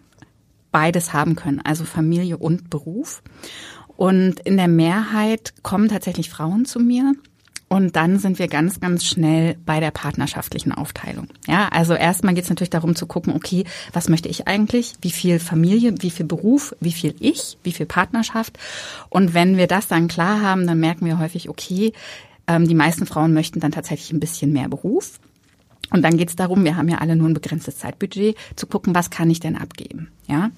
beides 0.72 1.13
haben 1.13 1.36
können, 1.36 1.62
also 1.63 1.86
Familie 1.86 2.38
und 2.38 2.69
Beruf. 2.69 3.24
Und 3.98 4.40
in 4.42 4.57
der 4.57 4.68
Mehrheit 4.68 5.54
kommen 5.63 5.90
tatsächlich 5.90 6.30
Frauen 6.30 6.66
zu 6.66 6.80
mir 6.80 7.13
und 7.69 7.96
dann 7.96 8.18
sind 8.18 8.40
wir 8.40 8.48
ganz, 8.48 8.80
ganz 8.80 9.06
schnell 9.06 9.56
bei 9.63 9.80
der 9.80 9.92
partnerschaftlichen 9.92 10.72
Aufteilung. 10.72 11.27
Ja, 11.48 11.68
also 11.68 11.94
erstmal 11.94 12.34
geht 12.34 12.46
es 12.46 12.50
natürlich 12.50 12.72
darum 12.72 12.96
zu 12.96 13.06
gucken, 13.06 13.34
okay, 13.36 13.63
was 13.94 14.10
möchte 14.10 14.27
ich 14.27 14.48
eigentlich? 14.48 14.96
Wie 15.01 15.12
viel 15.12 15.39
Familie, 15.39 15.94
wie 16.00 16.10
viel 16.10 16.25
Beruf, 16.25 16.75
wie 16.79 16.91
viel 16.91 17.15
ich, 17.20 17.58
wie 17.63 17.72
viel 17.72 17.86
Partnerschaft? 17.86 18.58
Und 19.10 19.36
wenn 19.36 19.56
wir 19.56 19.68
das 19.68 19.88
dann 19.88 20.08
klar 20.08 20.41
haben, 20.41 20.65
dann 20.65 20.79
merken 20.79 21.06
wir 21.06 21.20
häufig, 21.20 21.48
okay, 21.48 21.94
ähm, 22.50 22.68
die 22.68 22.75
meisten 22.75 23.06
Frauen 23.06 23.34
möchten 23.34 23.62
dann 23.62 23.72
tatsächlich 23.72 24.12
ein 24.12 24.20
bisschen 24.20 24.51
mehr 24.51 24.68
Beruf. 24.68 25.20
Und 25.91 26.01
dann 26.03 26.18
geht 26.18 26.29
es 26.29 26.36
darum, 26.36 26.65
wir 26.65 26.75
haben 26.75 26.89
ja 26.89 26.98
alle 26.98 27.15
nur 27.15 27.27
ein 27.27 27.34
begrenztes 27.34 27.77
Zeitbudget, 27.77 28.36
zu 28.56 28.68
gucken, 28.68 28.94
was 28.94 29.10
kann 29.10 29.29
ich 29.29 29.39
denn 29.39 29.56
abgeben. 29.56 30.12
Ja. 30.27 30.51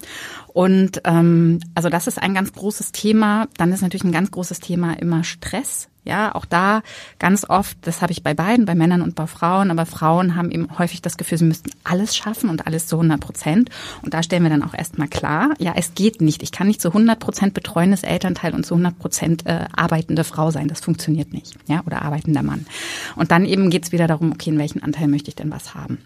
Und 0.48 1.00
ähm, 1.04 1.60
also 1.74 1.88
das 1.88 2.06
ist 2.06 2.20
ein 2.20 2.34
ganz 2.34 2.52
großes 2.52 2.92
Thema. 2.92 3.48
Dann 3.56 3.72
ist 3.72 3.82
natürlich 3.82 4.04
ein 4.04 4.12
ganz 4.12 4.30
großes 4.30 4.60
Thema 4.60 4.94
immer 4.94 5.24
Stress. 5.24 5.88
Ja, 6.04 6.34
auch 6.34 6.44
da 6.44 6.82
ganz 7.20 7.48
oft, 7.48 7.76
das 7.82 8.02
habe 8.02 8.10
ich 8.10 8.24
bei 8.24 8.34
beiden, 8.34 8.64
bei 8.64 8.74
Männern 8.74 9.02
und 9.02 9.14
bei 9.14 9.28
Frauen, 9.28 9.70
aber 9.70 9.86
Frauen 9.86 10.34
haben 10.34 10.50
eben 10.50 10.76
häufig 10.76 11.00
das 11.00 11.16
Gefühl, 11.16 11.38
sie 11.38 11.44
müssten 11.44 11.70
alles 11.84 12.16
schaffen 12.16 12.50
und 12.50 12.66
alles 12.66 12.88
zu 12.88 12.96
100 12.96 13.20
Prozent. 13.20 13.70
Und 14.02 14.12
da 14.12 14.22
stellen 14.22 14.42
wir 14.42 14.50
dann 14.50 14.64
auch 14.64 14.74
erstmal 14.74 15.06
klar, 15.06 15.50
ja, 15.58 15.74
es 15.76 15.94
geht 15.94 16.20
nicht. 16.20 16.42
Ich 16.42 16.50
kann 16.50 16.66
nicht 16.66 16.80
zu 16.80 16.88
100 16.88 17.20
Prozent 17.20 17.54
betreuendes 17.54 18.02
Elternteil 18.02 18.52
und 18.54 18.66
zu 18.66 18.74
100 18.74 18.98
Prozent 18.98 19.46
äh, 19.46 19.66
arbeitende 19.76 20.24
Frau 20.24 20.50
sein. 20.50 20.66
Das 20.66 20.80
funktioniert 20.80 21.32
nicht. 21.32 21.56
Ja, 21.68 21.82
oder 21.86 22.02
arbeitender 22.02 22.42
Mann. 22.42 22.66
Und 23.14 23.30
dann 23.30 23.44
eben 23.44 23.70
geht's 23.70 23.92
wieder 23.92 24.08
darum, 24.08 24.32
okay, 24.32 24.50
in 24.50 24.58
welchen 24.58 24.82
Anteil 24.82 25.06
möchte 25.06 25.28
ich 25.28 25.36
denn 25.36 25.52
was 25.52 25.74
haben? 25.76 25.98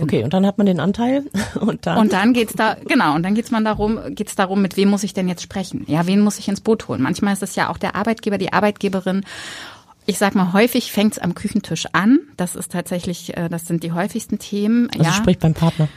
Okay, 0.00 0.22
und 0.22 0.32
dann 0.32 0.46
hat 0.46 0.58
man 0.58 0.66
den 0.66 0.80
Anteil 0.80 1.24
und 1.60 1.86
dann 1.86 1.98
und 1.98 2.12
dann 2.12 2.32
geht's 2.32 2.54
da 2.54 2.74
genau 2.74 3.14
und 3.14 3.22
dann 3.22 3.34
geht's 3.34 3.50
man 3.50 3.64
darum 3.64 3.98
geht's 4.10 4.36
darum, 4.36 4.62
mit 4.62 4.76
wem 4.76 4.90
muss 4.90 5.02
ich 5.02 5.14
denn 5.14 5.28
jetzt 5.28 5.42
sprechen? 5.42 5.84
Ja, 5.88 6.06
wen 6.06 6.20
muss 6.20 6.38
ich 6.38 6.48
ins 6.48 6.60
Boot 6.60 6.88
holen? 6.88 7.02
Manchmal 7.02 7.32
ist 7.32 7.42
es 7.42 7.56
ja 7.56 7.68
auch 7.68 7.78
der 7.78 7.96
Arbeitgeber, 7.96 8.38
die 8.38 8.52
Arbeitgeberin. 8.52 9.24
Ich 10.06 10.16
sag 10.16 10.34
mal, 10.34 10.54
häufig 10.54 10.90
fängt's 10.90 11.18
am 11.18 11.34
Küchentisch 11.34 11.86
an. 11.92 12.20
Das 12.36 12.56
ist 12.56 12.72
tatsächlich, 12.72 13.36
äh, 13.36 13.48
das 13.48 13.66
sind 13.66 13.82
die 13.82 13.92
häufigsten 13.92 14.38
Themen. 14.38 14.88
Also 14.90 15.04
ja. 15.04 15.12
sprich 15.12 15.38
beim 15.38 15.52
Partner. 15.52 15.88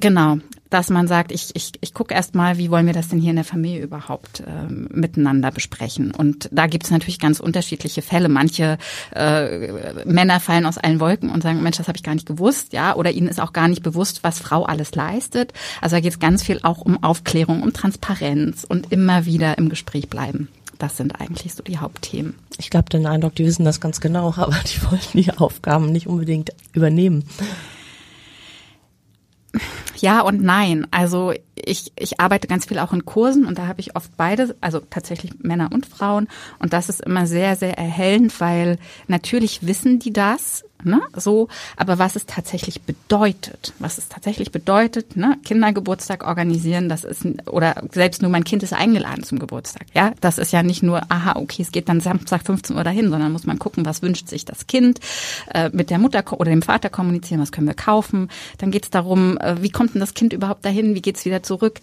Genau, 0.00 0.38
dass 0.70 0.90
man 0.90 1.08
sagt, 1.08 1.32
ich, 1.32 1.54
ich, 1.54 1.72
ich 1.80 1.94
gucke 1.94 2.14
erst 2.14 2.34
mal, 2.34 2.58
wie 2.58 2.70
wollen 2.70 2.86
wir 2.86 2.92
das 2.92 3.08
denn 3.08 3.20
hier 3.20 3.30
in 3.30 3.36
der 3.36 3.44
Familie 3.44 3.82
überhaupt 3.82 4.40
äh, 4.40 4.70
miteinander 4.70 5.50
besprechen. 5.50 6.10
Und 6.10 6.48
da 6.52 6.66
gibt 6.66 6.84
es 6.84 6.90
natürlich 6.90 7.18
ganz 7.18 7.40
unterschiedliche 7.40 8.02
Fälle. 8.02 8.28
Manche 8.28 8.78
äh, 9.14 10.04
Männer 10.04 10.40
fallen 10.40 10.66
aus 10.66 10.78
allen 10.78 11.00
Wolken 11.00 11.30
und 11.30 11.42
sagen, 11.42 11.62
Mensch, 11.62 11.78
das 11.78 11.88
habe 11.88 11.96
ich 11.96 12.02
gar 12.02 12.14
nicht 12.14 12.26
gewusst, 12.26 12.72
ja, 12.72 12.94
oder 12.94 13.10
ihnen 13.10 13.28
ist 13.28 13.40
auch 13.40 13.52
gar 13.52 13.68
nicht 13.68 13.82
bewusst, 13.82 14.24
was 14.24 14.38
Frau 14.38 14.64
alles 14.64 14.94
leistet. 14.94 15.52
Also 15.80 15.96
da 15.96 16.00
geht 16.00 16.12
es 16.12 16.18
ganz 16.18 16.42
viel 16.42 16.60
auch 16.62 16.78
um 16.78 17.02
Aufklärung, 17.02 17.62
um 17.62 17.72
Transparenz 17.72 18.64
und 18.64 18.92
immer 18.92 19.24
wieder 19.24 19.58
im 19.58 19.68
Gespräch 19.68 20.08
bleiben 20.08 20.48
Das 20.78 20.96
sind 20.96 21.20
eigentlich 21.20 21.54
so 21.54 21.62
die 21.62 21.78
Hauptthemen. 21.78 22.34
Ich 22.58 22.70
glaube, 22.70 22.90
den 22.90 23.06
Eindruck, 23.06 23.34
die 23.34 23.44
wissen 23.44 23.64
das 23.64 23.80
ganz 23.80 24.00
genau, 24.00 24.28
aber 24.36 24.56
die 24.66 24.82
wollen 24.82 25.00
die 25.14 25.32
Aufgaben 25.32 25.92
nicht 25.92 26.06
unbedingt 26.06 26.52
übernehmen. 26.72 27.24
Ja 30.00 30.20
und 30.20 30.42
nein. 30.42 30.86
Also 30.90 31.32
ich, 31.54 31.92
ich 31.98 32.20
arbeite 32.20 32.48
ganz 32.48 32.66
viel 32.66 32.78
auch 32.78 32.92
in 32.92 33.04
Kursen 33.04 33.44
und 33.44 33.58
da 33.58 33.66
habe 33.66 33.80
ich 33.80 33.96
oft 33.96 34.16
beide, 34.16 34.56
also 34.60 34.80
tatsächlich 34.80 35.32
Männer 35.40 35.70
und 35.72 35.86
Frauen. 35.86 36.28
Und 36.58 36.72
das 36.72 36.88
ist 36.88 37.00
immer 37.00 37.26
sehr, 37.26 37.56
sehr 37.56 37.76
erhellend, 37.76 38.40
weil 38.40 38.78
natürlich 39.06 39.66
wissen 39.66 39.98
die 39.98 40.12
das, 40.12 40.64
ne, 40.84 41.00
so, 41.16 41.48
aber 41.76 41.98
was 41.98 42.16
es 42.16 42.26
tatsächlich 42.26 42.82
bedeutet, 42.82 43.72
was 43.78 43.98
es 43.98 44.08
tatsächlich 44.08 44.52
bedeutet, 44.52 45.16
ne, 45.16 45.38
Kindergeburtstag 45.44 46.26
organisieren, 46.26 46.88
das 46.88 47.04
ist, 47.04 47.26
oder 47.46 47.82
selbst 47.92 48.22
nur 48.22 48.30
mein 48.30 48.44
Kind 48.44 48.62
ist 48.62 48.72
eingeladen 48.72 49.24
zum 49.24 49.38
Geburtstag, 49.38 49.86
ja, 49.94 50.12
das 50.20 50.38
ist 50.38 50.52
ja 50.52 50.62
nicht 50.62 50.82
nur, 50.82 51.02
aha, 51.10 51.36
okay, 51.36 51.62
es 51.62 51.72
geht 51.72 51.88
dann 51.88 52.00
Samstag 52.00 52.44
15 52.44 52.76
Uhr 52.76 52.84
dahin, 52.84 53.10
sondern 53.10 53.32
muss 53.32 53.46
man 53.46 53.58
gucken, 53.58 53.84
was 53.84 54.02
wünscht 54.02 54.28
sich 54.28 54.44
das 54.44 54.66
Kind, 54.66 55.00
äh, 55.52 55.70
mit 55.72 55.90
der 55.90 55.98
Mutter 55.98 56.24
oder 56.32 56.50
dem 56.50 56.62
Vater 56.62 56.90
kommunizieren, 56.90 57.40
was 57.40 57.52
können 57.52 57.66
wir 57.66 57.74
kaufen, 57.74 58.28
dann 58.58 58.70
geht 58.70 58.84
es 58.84 58.90
darum, 58.90 59.38
äh, 59.38 59.62
wie 59.62 59.70
kommt 59.70 59.94
denn 59.94 60.00
das 60.00 60.14
Kind 60.14 60.32
überhaupt 60.32 60.64
dahin, 60.64 60.94
wie 60.94 61.02
geht's 61.02 61.24
wieder 61.24 61.42
zurück, 61.42 61.80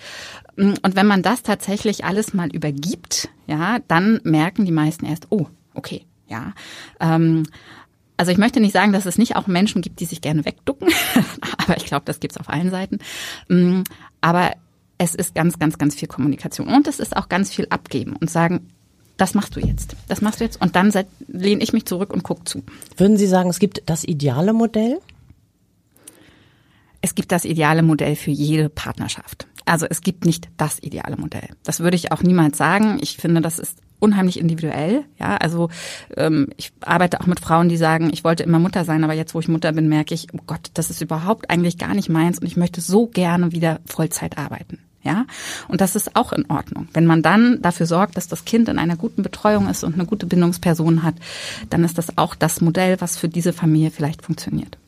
und 0.57 0.95
wenn 0.95 1.07
man 1.07 1.21
das 1.21 1.43
tatsächlich 1.43 2.05
alles 2.05 2.33
mal 2.33 2.49
übergibt, 2.49 3.29
ja, 3.45 3.79
dann 3.87 4.21
merken 4.23 4.65
die 4.65 4.71
meisten 4.71 5.05
erst, 5.05 5.27
oh, 5.29 5.47
okay, 5.73 6.05
ja. 6.27 6.53
Ähm, 6.99 7.43
also 8.17 8.31
ich 8.31 8.37
möchte 8.37 8.59
nicht 8.59 8.73
sagen, 8.73 8.93
dass 8.93 9.05
es 9.05 9.17
nicht 9.17 9.35
auch 9.35 9.47
Menschen 9.47 9.81
gibt, 9.81 9.99
die 9.99 10.05
sich 10.05 10.21
gerne 10.21 10.45
wegducken, 10.45 10.89
aber 11.57 11.77
ich 11.77 11.85
glaube, 11.85 12.05
das 12.05 12.19
gibt's 12.19 12.37
auf 12.37 12.49
allen 12.49 12.71
Seiten. 12.71 12.99
Mm, 13.49 13.81
aber 14.21 14.51
es 14.97 15.15
ist 15.15 15.35
ganz, 15.35 15.59
ganz, 15.59 15.77
ganz 15.77 15.95
viel 15.95 16.07
Kommunikation 16.07 16.67
und 16.67 16.87
es 16.87 16.99
ist 16.99 17.15
auch 17.15 17.29
ganz 17.29 17.51
viel 17.51 17.67
abgeben 17.69 18.15
und 18.15 18.29
sagen, 18.29 18.69
das 19.17 19.33
machst 19.33 19.55
du 19.55 19.59
jetzt, 19.59 19.95
das 20.07 20.21
machst 20.21 20.39
du 20.39 20.43
jetzt 20.43 20.61
und 20.61 20.75
dann 20.75 20.91
lehne 21.27 21.63
ich 21.63 21.73
mich 21.73 21.85
zurück 21.85 22.13
und 22.13 22.23
guck 22.23 22.47
zu. 22.47 22.63
Würden 22.97 23.17
Sie 23.17 23.27
sagen, 23.27 23.49
es 23.49 23.59
gibt 23.59 23.83
das 23.85 24.03
ideale 24.03 24.53
Modell? 24.53 24.99
Es 27.01 27.15
gibt 27.15 27.31
das 27.31 27.45
ideale 27.45 27.83
Modell 27.83 28.15
für 28.15 28.31
jede 28.31 28.67
Partnerschaft. 28.67 29.47
Also 29.65 29.85
es 29.89 30.01
gibt 30.01 30.25
nicht 30.25 30.49
das 30.57 30.79
ideale 30.81 31.17
Modell. 31.17 31.49
Das 31.63 31.79
würde 31.79 31.95
ich 31.95 32.11
auch 32.11 32.23
niemals 32.23 32.57
sagen. 32.57 32.97
Ich 33.01 33.17
finde, 33.17 33.41
das 33.41 33.59
ist 33.59 33.79
unheimlich 34.05 34.39
individuell. 34.39 35.03
Ja, 35.19 35.35
also 35.37 35.69
ähm, 36.15 36.47
ich 36.57 36.71
arbeite 36.81 37.19
auch 37.19 37.25
mit 37.25 37.39
Frauen, 37.39 37.67
die 37.67 37.77
sagen, 37.77 38.09
ich 38.13 38.23
wollte 38.23 38.43
immer 38.43 38.59
Mutter 38.59 38.85
sein, 38.85 39.03
aber 39.03 39.13
jetzt, 39.13 39.33
wo 39.33 39.39
ich 39.39 39.47
Mutter 39.47 39.71
bin, 39.73 39.89
merke 39.89 40.13
ich, 40.13 40.27
oh 40.33 40.43
Gott, 40.45 40.69
das 40.75 40.89
ist 40.89 41.01
überhaupt 41.01 41.49
eigentlich 41.49 41.77
gar 41.77 41.93
nicht 41.95 42.09
meins 42.09 42.39
und 42.39 42.47
ich 42.47 42.55
möchte 42.55 42.81
so 42.81 43.07
gerne 43.07 43.51
wieder 43.51 43.79
Vollzeit 43.85 44.37
arbeiten. 44.37 44.79
Ja, 45.03 45.25
und 45.67 45.81
das 45.81 45.95
ist 45.95 46.15
auch 46.15 46.33
in 46.33 46.49
Ordnung. 46.49 46.87
Wenn 46.93 47.05
man 47.05 47.21
dann 47.21 47.61
dafür 47.61 47.85
sorgt, 47.85 48.17
dass 48.17 48.27
das 48.27 48.43
Kind 48.43 48.69
in 48.69 48.79
einer 48.79 48.95
guten 48.95 49.21
Betreuung 49.21 49.69
ist 49.69 49.83
und 49.83 49.93
eine 49.93 50.05
gute 50.05 50.25
Bindungsperson 50.25 51.03
hat, 51.03 51.13
dann 51.69 51.83
ist 51.83 51.99
das 51.99 52.17
auch 52.17 52.33
das 52.33 52.59
Modell, 52.59 52.99
was 53.01 53.15
für 53.15 53.29
diese 53.29 53.53
Familie 53.53 53.91
vielleicht 53.91 54.23
funktioniert. 54.23 54.79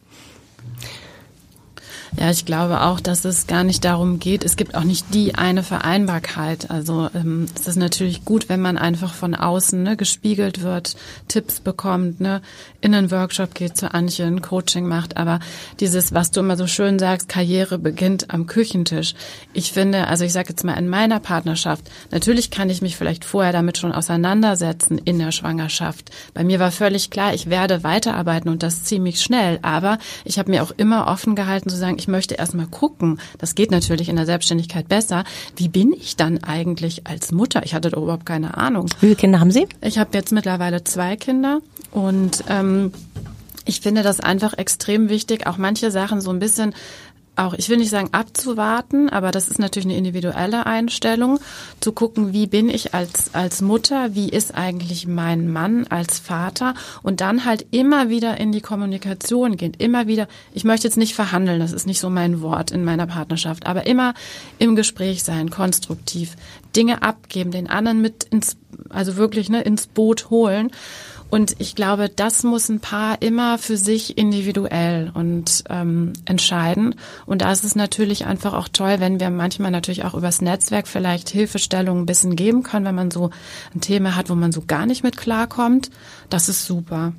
Ja, 2.15 2.31
ich 2.31 2.45
glaube 2.45 2.81
auch, 2.81 2.99
dass 2.99 3.25
es 3.25 3.47
gar 3.47 3.63
nicht 3.63 3.83
darum 3.83 4.19
geht. 4.19 4.45
Es 4.45 4.55
gibt 4.55 4.75
auch 4.75 4.83
nicht 4.83 5.13
die 5.13 5.35
eine 5.35 5.61
Vereinbarkeit. 5.61 6.71
Also 6.71 7.09
ähm, 7.13 7.47
es 7.53 7.67
ist 7.67 7.75
natürlich 7.75 8.23
gut, 8.23 8.49
wenn 8.49 8.61
man 8.61 8.77
einfach 8.77 9.13
von 9.13 9.35
außen 9.35 9.83
ne, 9.83 9.97
gespiegelt 9.97 10.61
wird, 10.61 10.95
Tipps 11.27 11.59
bekommt, 11.59 12.21
ne, 12.21 12.41
in 12.79 12.95
einen 12.95 13.11
Workshop 13.11 13.53
geht 13.53 13.75
zu 13.75 13.93
Antje, 13.93 14.25
ein 14.25 14.41
Coaching 14.41 14.87
macht. 14.87 15.17
Aber 15.17 15.39
dieses, 15.79 16.13
was 16.13 16.31
du 16.31 16.39
immer 16.39 16.55
so 16.55 16.67
schön 16.67 16.97
sagst, 16.97 17.27
Karriere 17.27 17.77
beginnt 17.77 18.31
am 18.31 18.47
Küchentisch. 18.47 19.13
Ich 19.53 19.71
finde, 19.71 20.07
also 20.07 20.23
ich 20.23 20.33
sage 20.33 20.49
jetzt 20.49 20.63
mal 20.63 20.73
in 20.73 20.87
meiner 20.87 21.19
Partnerschaft, 21.19 21.89
natürlich 22.11 22.51
kann 22.51 22.69
ich 22.69 22.81
mich 22.81 22.95
vielleicht 22.95 23.25
vorher 23.25 23.51
damit 23.51 23.77
schon 23.77 23.91
auseinandersetzen 23.91 24.97
in 24.97 25.19
der 25.19 25.31
Schwangerschaft. 25.31 26.11
Bei 26.33 26.43
mir 26.43 26.59
war 26.59 26.71
völlig 26.71 27.09
klar, 27.09 27.33
ich 27.33 27.49
werde 27.49 27.83
weiterarbeiten 27.83 28.49
und 28.49 28.63
das 28.63 28.85
ziemlich 28.85 29.21
schnell. 29.21 29.59
Aber 29.61 29.97
ich 30.23 30.39
habe 30.39 30.51
mir 30.51 30.63
auch 30.63 30.71
immer 30.71 31.07
offen 31.07 31.35
gehalten 31.35 31.69
zu 31.69 31.75
sagen, 31.75 31.96
ich 31.99 32.07
möchte 32.07 32.35
erstmal 32.35 32.67
gucken, 32.67 33.19
das 33.37 33.55
geht 33.55 33.71
natürlich 33.71 34.09
in 34.09 34.15
der 34.15 34.25
Selbstständigkeit 34.25 34.87
besser, 34.87 35.23
wie 35.55 35.67
bin 35.67 35.93
ich 35.93 36.15
dann 36.15 36.43
eigentlich 36.43 37.07
als 37.07 37.31
Mutter? 37.31 37.63
Ich 37.63 37.73
hatte 37.73 37.89
da 37.89 37.97
überhaupt 37.97 38.25
keine 38.25 38.57
Ahnung. 38.57 38.87
Wie 38.99 39.07
viele 39.07 39.15
Kinder 39.15 39.39
haben 39.39 39.51
Sie? 39.51 39.67
Ich 39.81 39.97
habe 39.97 40.09
jetzt 40.13 40.31
mittlerweile 40.31 40.83
zwei 40.83 41.15
Kinder 41.15 41.59
und 41.91 42.43
ähm, 42.49 42.91
ich 43.67 43.81
finde 43.81 44.01
das 44.01 44.19
einfach 44.19 44.57
extrem 44.57 45.09
wichtig, 45.09 45.45
auch 45.45 45.57
manche 45.57 45.91
Sachen 45.91 46.21
so 46.21 46.31
ein 46.31 46.39
bisschen 46.39 46.73
auch, 47.37 47.53
ich 47.53 47.69
will 47.69 47.77
nicht 47.77 47.89
sagen 47.89 48.09
abzuwarten, 48.11 49.09
aber 49.09 49.31
das 49.31 49.47
ist 49.47 49.59
natürlich 49.59 49.85
eine 49.85 49.97
individuelle 49.97 50.65
Einstellung, 50.65 51.39
zu 51.79 51.91
gucken, 51.91 52.33
wie 52.33 52.47
bin 52.47 52.69
ich 52.69 52.93
als, 52.93 53.33
als 53.33 53.61
Mutter, 53.61 54.15
wie 54.15 54.29
ist 54.29 54.55
eigentlich 54.55 55.07
mein 55.07 55.51
Mann 55.51 55.85
als 55.87 56.19
Vater 56.19 56.73
und 57.03 57.21
dann 57.21 57.45
halt 57.45 57.65
immer 57.71 58.09
wieder 58.09 58.39
in 58.39 58.51
die 58.51 58.61
Kommunikation 58.61 59.57
gehen, 59.57 59.73
immer 59.77 60.07
wieder, 60.07 60.27
ich 60.53 60.63
möchte 60.63 60.87
jetzt 60.87 60.97
nicht 60.97 61.15
verhandeln, 61.15 61.59
das 61.59 61.73
ist 61.73 61.87
nicht 61.87 61.99
so 61.99 62.09
mein 62.09 62.41
Wort 62.41 62.71
in 62.71 62.83
meiner 62.83 63.07
Partnerschaft, 63.07 63.67
aber 63.67 63.85
immer 63.85 64.13
im 64.59 64.75
Gespräch 64.75 65.23
sein, 65.23 65.49
konstruktiv, 65.49 66.35
Dinge 66.75 67.01
abgeben, 67.01 67.51
den 67.51 67.69
anderen 67.69 68.01
mit 68.01 68.25
ins, 68.25 68.57
also 68.89 69.15
wirklich 69.15 69.49
ne, 69.49 69.61
ins 69.61 69.87
Boot 69.87 70.29
holen 70.29 70.71
und 71.29 71.55
ich 71.59 71.75
glaube, 71.75 72.09
das 72.09 72.43
muss 72.43 72.69
ein 72.69 72.79
Paar 72.79 73.21
immer 73.21 73.57
für 73.57 73.77
sich 73.77 74.17
individuell 74.17 75.11
und 75.13 75.63
ähm, 75.69 76.13
entscheiden. 76.25 76.95
Und 77.25 77.41
da 77.41 77.51
ist 77.51 77.65
es 77.65 77.75
natürlich 77.75 78.25
einfach 78.25 78.53
auch 78.53 78.69
toll, 78.69 78.95
wenn 78.99 79.19
wir 79.19 79.29
manchmal 79.29 79.71
natürlich 79.71 80.05
auch 80.05 80.13
übers 80.13 80.41
Netzwerk 80.41 80.87
vielleicht 80.87 81.29
Hilfestellungen 81.29 82.03
ein 82.03 82.07
bisschen 82.07 82.35
geben 82.35 82.63
können, 82.63 82.85
wenn 82.85 82.95
man 82.95 83.11
so 83.11 83.31
ein 83.75 83.81
Thema 83.81 84.15
hat, 84.15 84.29
wo 84.29 84.35
man 84.35 84.51
so 84.51 84.63
gar 84.65 84.85
nicht 84.85 85.03
mit 85.03 85.17
klarkommt. 85.17 85.89
Das 86.29 86.47
ist 86.47 86.65
super. 86.65 87.13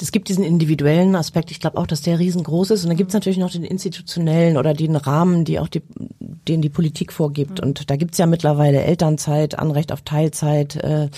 Es 0.00 0.12
gibt 0.12 0.28
diesen 0.28 0.44
individuellen 0.44 1.14
Aspekt, 1.14 1.50
ich 1.50 1.60
glaube 1.60 1.78
auch, 1.78 1.86
dass 1.86 2.02
der 2.02 2.18
riesengroß 2.18 2.70
ist. 2.70 2.84
Und 2.84 2.88
dann 2.88 2.96
gibt 2.96 3.10
es 3.10 3.14
natürlich 3.14 3.38
noch 3.38 3.50
den 3.50 3.64
institutionellen 3.64 4.56
oder 4.56 4.74
den 4.74 4.96
Rahmen, 4.96 5.44
die 5.44 5.58
auch 5.58 5.68
die, 5.68 5.82
den 6.18 6.62
die 6.62 6.68
Politik 6.68 7.12
vorgibt. 7.12 7.60
Mhm. 7.60 7.68
Und 7.68 7.90
da 7.90 7.96
gibt 7.96 8.12
es 8.12 8.18
ja 8.18 8.26
mittlerweile 8.26 8.82
Elternzeit, 8.82 9.58
Anrecht 9.58 9.92
auf 9.92 10.02
Teilzeit, 10.02 10.76
äh, 10.76 11.08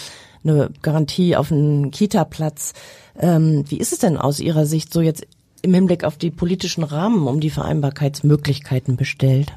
eine 0.44 0.70
Garantie 0.82 1.36
auf 1.36 1.52
einen 1.52 1.90
Kita-Platz. 1.90 2.72
Ähm, 3.18 3.64
wie 3.68 3.78
ist 3.78 3.92
es 3.92 4.00
denn 4.00 4.16
aus 4.16 4.40
Ihrer 4.40 4.66
Sicht 4.66 4.92
so 4.92 5.00
jetzt 5.00 5.26
im 5.62 5.74
Hinblick 5.74 6.04
auf 6.04 6.16
die 6.16 6.30
politischen 6.30 6.82
Rahmen 6.82 7.28
um 7.28 7.40
die 7.40 7.50
Vereinbarkeitsmöglichkeiten 7.50 8.96
bestellt? 8.96 9.52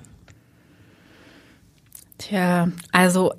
Tja, 2.18 2.70
also 2.92 3.34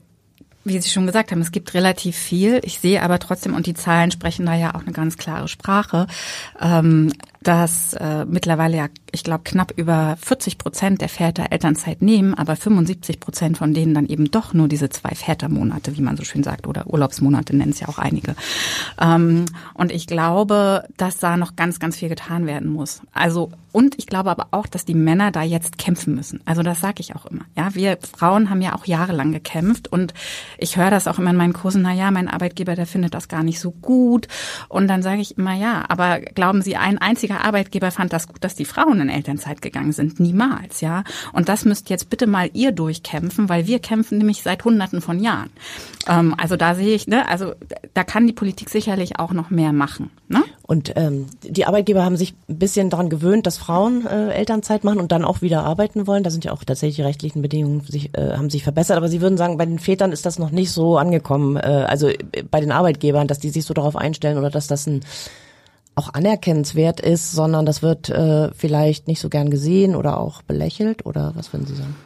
wie 0.67 0.81
Sie 0.81 0.91
schon 0.91 1.07
gesagt 1.07 1.31
haben, 1.31 1.41
es 1.41 1.53
gibt 1.53 1.75
relativ 1.75 2.17
viel. 2.17 2.61
Ich 2.65 2.81
sehe 2.81 3.03
aber 3.03 3.19
trotzdem, 3.19 3.55
und 3.55 3.67
die 3.67 3.75
Zahlen 3.75 4.11
sprechen 4.11 4.47
da 4.47 4.55
ja 4.55 4.75
auch 4.75 4.83
eine 4.83 4.93
ganz 4.93 5.17
klare 5.17 5.49
Sprache, 5.49 6.07
ähm, 6.61 7.13
dass 7.47 7.95
äh, 7.95 8.25
mittlerweile 8.25 8.77
ja, 8.77 8.89
ich 9.13 9.23
glaube, 9.23 9.45
knapp 9.45 9.73
über 9.77 10.17
40 10.21 10.59
Prozent 10.59 11.01
der 11.01 11.09
Väter 11.09 11.53
Elternzeit 11.53 12.03
nehmen, 12.03 12.35
aber 12.35 12.57
75 12.57 13.21
Prozent 13.21 13.57
von 13.57 13.73
denen 13.73 13.95
dann 13.95 14.07
eben 14.07 14.33
doch 14.33 14.53
nur 14.53 14.67
diese 14.67 14.89
zwei 14.89 15.15
Vätermonate, 15.15 15.97
wie 15.97 16.03
man 16.03 16.17
so 16.17 16.25
schön 16.25 16.43
sagt, 16.43 16.67
oder 16.67 16.89
Urlaubsmonate 16.89 17.55
nennen 17.55 17.71
es 17.71 17.79
ja 17.79 17.89
auch 17.89 17.99
einige. 17.99 18.35
Ähm, 19.01 19.45
und 19.75 19.93
ich 19.93 20.09
glaube, 20.09 20.89
dass 20.97 21.19
da 21.19 21.37
noch 21.37 21.55
ganz, 21.55 21.79
ganz 21.79 21.97
viel 21.97 22.09
getan 22.09 22.47
werden 22.47 22.69
muss. 22.69 23.03
Also 23.13 23.53
und 23.77 23.99
ich 23.99 24.07
glaube 24.07 24.31
aber 24.31 24.47
auch, 24.53 24.67
dass 24.67 24.87
die 24.87 24.95
Männer 24.95 25.31
da 25.31 25.43
jetzt 25.43 25.77
kämpfen 25.77 26.15
müssen. 26.15 26.41
Also 26.47 26.63
das 26.63 26.81
sage 26.81 27.01
ich 27.01 27.15
auch 27.15 27.27
immer. 27.27 27.45
Ja, 27.59 27.75
wir 27.75 27.99
Frauen 28.17 28.49
haben 28.49 28.63
ja 28.63 28.75
auch 28.75 28.87
jahrelang 28.87 29.33
gekämpft 29.33 29.89
und 29.89 30.15
ich 30.57 30.79
höre 30.79 30.91
das 30.91 31.07
auch 31.07 31.19
immer 31.19 31.29
in 31.29 31.37
meinen 31.37 31.53
Kursen. 31.53 31.83
Na 31.83 31.93
ja, 31.93 32.11
mein 32.11 32.29
Arbeitgeber, 32.29 32.75
der 32.75 32.87
findet 32.87 33.13
das 33.13 33.29
gar 33.29 33.43
nicht 33.43 33.61
so 33.61 33.73
gut. 33.73 34.29
Und 34.71 34.89
dann 34.89 35.03
sage 35.03 35.21
ich 35.21 35.37
immer 35.37 35.53
ja, 35.53 35.85
aber 35.91 36.21
glauben 36.21 36.63
Sie, 36.63 36.77
ein 36.77 36.97
einziger 36.97 37.36
jeder 37.37 37.45
Arbeitgeber 37.45 37.91
fand 37.91 38.13
das 38.13 38.29
gut, 38.29 38.43
dass 38.43 38.55
die 38.55 38.65
Frauen 38.65 39.01
in 39.01 39.09
Elternzeit 39.09 39.61
gegangen 39.61 39.93
sind. 39.93 40.21
Niemals, 40.21 40.81
ja. 40.81 41.05
Und 41.33 41.49
das 41.49 41.65
müsst 41.65 41.91
jetzt 41.91 42.09
bitte 42.09 42.27
mal 42.27 42.49
ihr 42.55 42.73
durchkämpfen, 42.73 43.49
weil 43.49 43.67
wir 43.67 43.79
kämpfen 43.79 44.19
nämlich 44.19 44.43
seit 44.43 44.65
Hunderten 44.65 45.01
von 45.01 45.21
Jahren. 45.21 45.51
Ähm, 46.09 46.35
also 46.39 46.57
da 46.57 46.75
sehe 46.75 46.95
ich, 46.95 47.07
ne, 47.07 47.29
also 47.29 47.53
da 47.95 48.05
kann 48.05 48.27
die 48.27 48.33
Politik 48.33 48.71
sicherlich 48.71 49.19
auch 49.19 49.33
noch 49.33 49.51
mehr 49.51 49.73
machen. 49.73 50.11
Ne? 50.29 50.43
Und 50.63 50.93
ähm, 50.97 51.27
die 51.43 51.67
Arbeitgeber 51.67 52.05
haben 52.05 52.17
sich 52.17 52.35
ein 52.49 52.59
bisschen 52.59 52.91
daran 52.91 53.11
gewöhnt, 53.11 53.47
dass 53.47 53.59
Frauen 53.59 54.07
äh, 54.07 54.31
Elternzeit 54.33 54.83
machen 54.83 54.99
und 54.99 55.13
dann 55.13 55.25
auch 55.25 55.43
wieder 55.43 55.65
arbeiten 55.65 56.07
wollen. 56.07 56.23
Da 56.23 56.31
sind 56.31 56.45
ja 56.45 56.53
auch 56.53 56.65
tatsächlich 56.65 56.97
die 56.97 57.03
rechtlichen 57.03 57.43
Bedingungen 57.43 57.83
sich, 57.83 58.17
äh, 58.17 58.37
haben 58.37 58.51
sich 58.51 58.65
verbessert. 58.65 58.97
Aber 58.97 59.09
Sie 59.09 59.21
würden 59.21 59.37
sagen, 59.37 59.59
bei 59.59 59.67
den 59.67 59.79
Vätern 59.79 60.13
ist 60.13 60.27
das 60.27 60.39
noch 60.39 60.51
nicht 60.51 60.73
so 60.73 60.97
angekommen. 60.97 61.57
Äh, 61.57 61.85
also 61.87 62.09
äh, 62.09 62.17
bei 62.51 62.61
den 62.61 62.73
Arbeitgebern, 62.73 63.29
dass 63.29 63.39
die 63.39 63.51
sich 63.51 63.65
so 63.65 63.75
darauf 63.75 63.95
einstellen 63.95 64.39
oder 64.39 64.51
dass 64.51 64.67
das 64.67 64.87
ein 64.87 65.03
auch 65.97 66.13
anerkennenswert 66.15 67.01
ist, 67.01 67.33
sondern 67.33 67.67
das 67.67 67.83
wird 67.83 68.11
äh, 68.11 68.53
vielleicht 68.53 69.09
nicht 69.09 69.21
so 69.21 69.29
gern 69.29 69.51
gesehen 69.51 69.97
oder 69.97 70.19
auch 70.21 70.43
belächelt 70.43 71.05
oder 71.07 71.33
was 71.35 71.53
würden 71.53 71.67
Sie 71.67 71.75
sagen? 71.75 71.97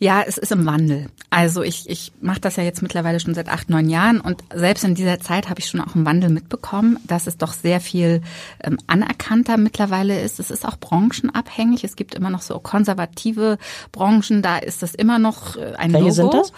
Ja, 0.00 0.22
es 0.24 0.38
ist 0.38 0.52
im 0.52 0.64
Wandel. 0.64 1.06
Also 1.28 1.62
ich, 1.62 1.90
ich 1.90 2.12
mache 2.20 2.40
das 2.40 2.54
ja 2.54 2.62
jetzt 2.62 2.82
mittlerweile 2.82 3.18
schon 3.18 3.34
seit 3.34 3.48
acht, 3.48 3.68
neun 3.68 3.90
Jahren 3.90 4.20
und 4.20 4.44
selbst 4.54 4.84
in 4.84 4.94
dieser 4.94 5.18
Zeit 5.18 5.48
habe 5.48 5.58
ich 5.58 5.66
schon 5.66 5.80
auch 5.80 5.96
einen 5.96 6.06
Wandel 6.06 6.30
mitbekommen, 6.30 7.00
dass 7.08 7.26
es 7.26 7.36
doch 7.36 7.52
sehr 7.52 7.80
viel 7.80 8.22
ähm, 8.62 8.78
anerkannter 8.86 9.56
mittlerweile 9.56 10.20
ist. 10.20 10.38
Es 10.38 10.52
ist 10.52 10.64
auch 10.66 10.76
branchenabhängig. 10.78 11.82
Es 11.82 11.96
gibt 11.96 12.14
immer 12.14 12.30
noch 12.30 12.42
so 12.42 12.60
konservative 12.60 13.58
Branchen, 13.90 14.40
da 14.40 14.58
ist 14.58 14.84
das 14.84 14.94
immer 14.94 15.18
noch 15.18 15.56
äh, 15.56 15.74
ein 15.76 15.92
Welche 15.92 16.22
Logo. 16.22 16.30
sind 16.30 16.34
das? 16.34 16.52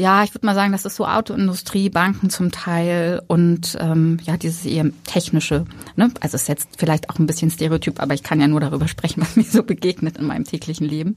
Ja, 0.00 0.24
ich 0.24 0.34
würde 0.34 0.46
mal 0.46 0.54
sagen, 0.54 0.72
das 0.72 0.86
ist 0.86 0.96
so 0.96 1.06
Autoindustrie, 1.06 1.90
Banken 1.90 2.30
zum 2.30 2.50
Teil 2.50 3.20
und 3.26 3.76
ähm, 3.78 4.18
ja, 4.22 4.38
dieses 4.38 4.64
eher 4.64 4.86
technische. 5.04 5.66
Ne? 5.94 6.10
Also 6.20 6.36
es 6.36 6.42
ist 6.42 6.48
jetzt 6.48 6.68
vielleicht 6.78 7.10
auch 7.10 7.18
ein 7.18 7.26
bisschen 7.26 7.50
Stereotyp, 7.50 8.00
aber 8.00 8.14
ich 8.14 8.22
kann 8.22 8.40
ja 8.40 8.48
nur 8.48 8.60
darüber 8.60 8.88
sprechen, 8.88 9.20
was 9.20 9.36
mir 9.36 9.44
so 9.44 9.62
begegnet 9.62 10.16
in 10.16 10.24
meinem 10.24 10.44
täglichen 10.44 10.86
Leben. 10.86 11.16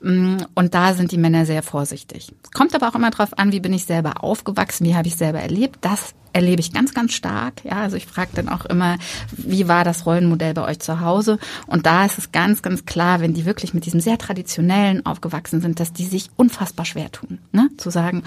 Mm, 0.00 0.36
Und 0.54 0.72
da 0.72 0.94
sind 0.94 1.10
die 1.10 1.18
Männer 1.18 1.46
sehr 1.46 1.64
vorsichtig. 1.64 2.32
Kommt 2.54 2.76
aber 2.76 2.88
auch 2.88 2.94
immer 2.94 3.10
darauf 3.10 3.36
an, 3.38 3.50
wie 3.50 3.58
bin 3.58 3.72
ich 3.72 3.86
selber 3.86 4.22
aufgewachsen, 4.22 4.86
wie 4.86 4.94
habe 4.94 5.08
ich 5.08 5.16
selber 5.16 5.40
erlebt. 5.40 5.78
Das 5.80 6.14
erlebe 6.32 6.60
ich 6.60 6.72
ganz, 6.72 6.94
ganz 6.94 7.12
stark. 7.12 7.64
Ja, 7.64 7.82
also 7.82 7.96
ich 7.96 8.06
frage 8.06 8.30
dann 8.34 8.48
auch 8.48 8.64
immer, 8.66 8.96
wie 9.36 9.68
war 9.68 9.84
das 9.84 10.06
Rollenmodell 10.06 10.54
bei 10.54 10.64
euch 10.64 10.78
zu 10.80 11.00
Hause? 11.00 11.38
Und 11.66 11.86
da 11.86 12.04
ist 12.04 12.18
es 12.18 12.32
ganz, 12.32 12.62
ganz 12.62 12.84
klar, 12.86 13.20
wenn 13.20 13.34
die 13.34 13.44
wirklich 13.44 13.74
mit 13.74 13.86
diesem 13.86 14.00
sehr 14.00 14.18
traditionellen 14.18 15.04
aufgewachsen 15.06 15.60
sind, 15.60 15.80
dass 15.80 15.92
die 15.92 16.06
sich 16.06 16.30
unfassbar 16.36 16.86
schwer 16.86 17.10
tun, 17.12 17.38
ne? 17.52 17.68
zu 17.76 17.90
sagen, 17.90 18.22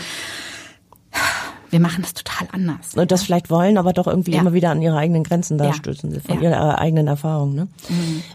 wir 1.72 1.80
machen 1.80 2.04
das 2.04 2.14
total 2.14 2.48
anders. 2.52 2.94
Und 2.96 3.12
das 3.12 3.24
vielleicht 3.24 3.50
wollen, 3.50 3.78
aber 3.78 3.92
doch 3.92 4.08
irgendwie 4.08 4.32
Ja. 4.34 4.42
immer 4.42 4.54
wieder 4.54 4.70
an 4.70 4.82
ihre 4.82 4.98
eigenen 4.98 5.24
Grenzen 5.24 5.58
da 5.58 5.66
Ja. 5.68 5.74
stößen, 5.74 6.22
von 6.22 6.36
Ja. 6.36 6.42
ihrer 6.52 6.78
eigenen 6.80 7.08
Erfahrung. 7.08 7.56
Ne? 7.56 7.68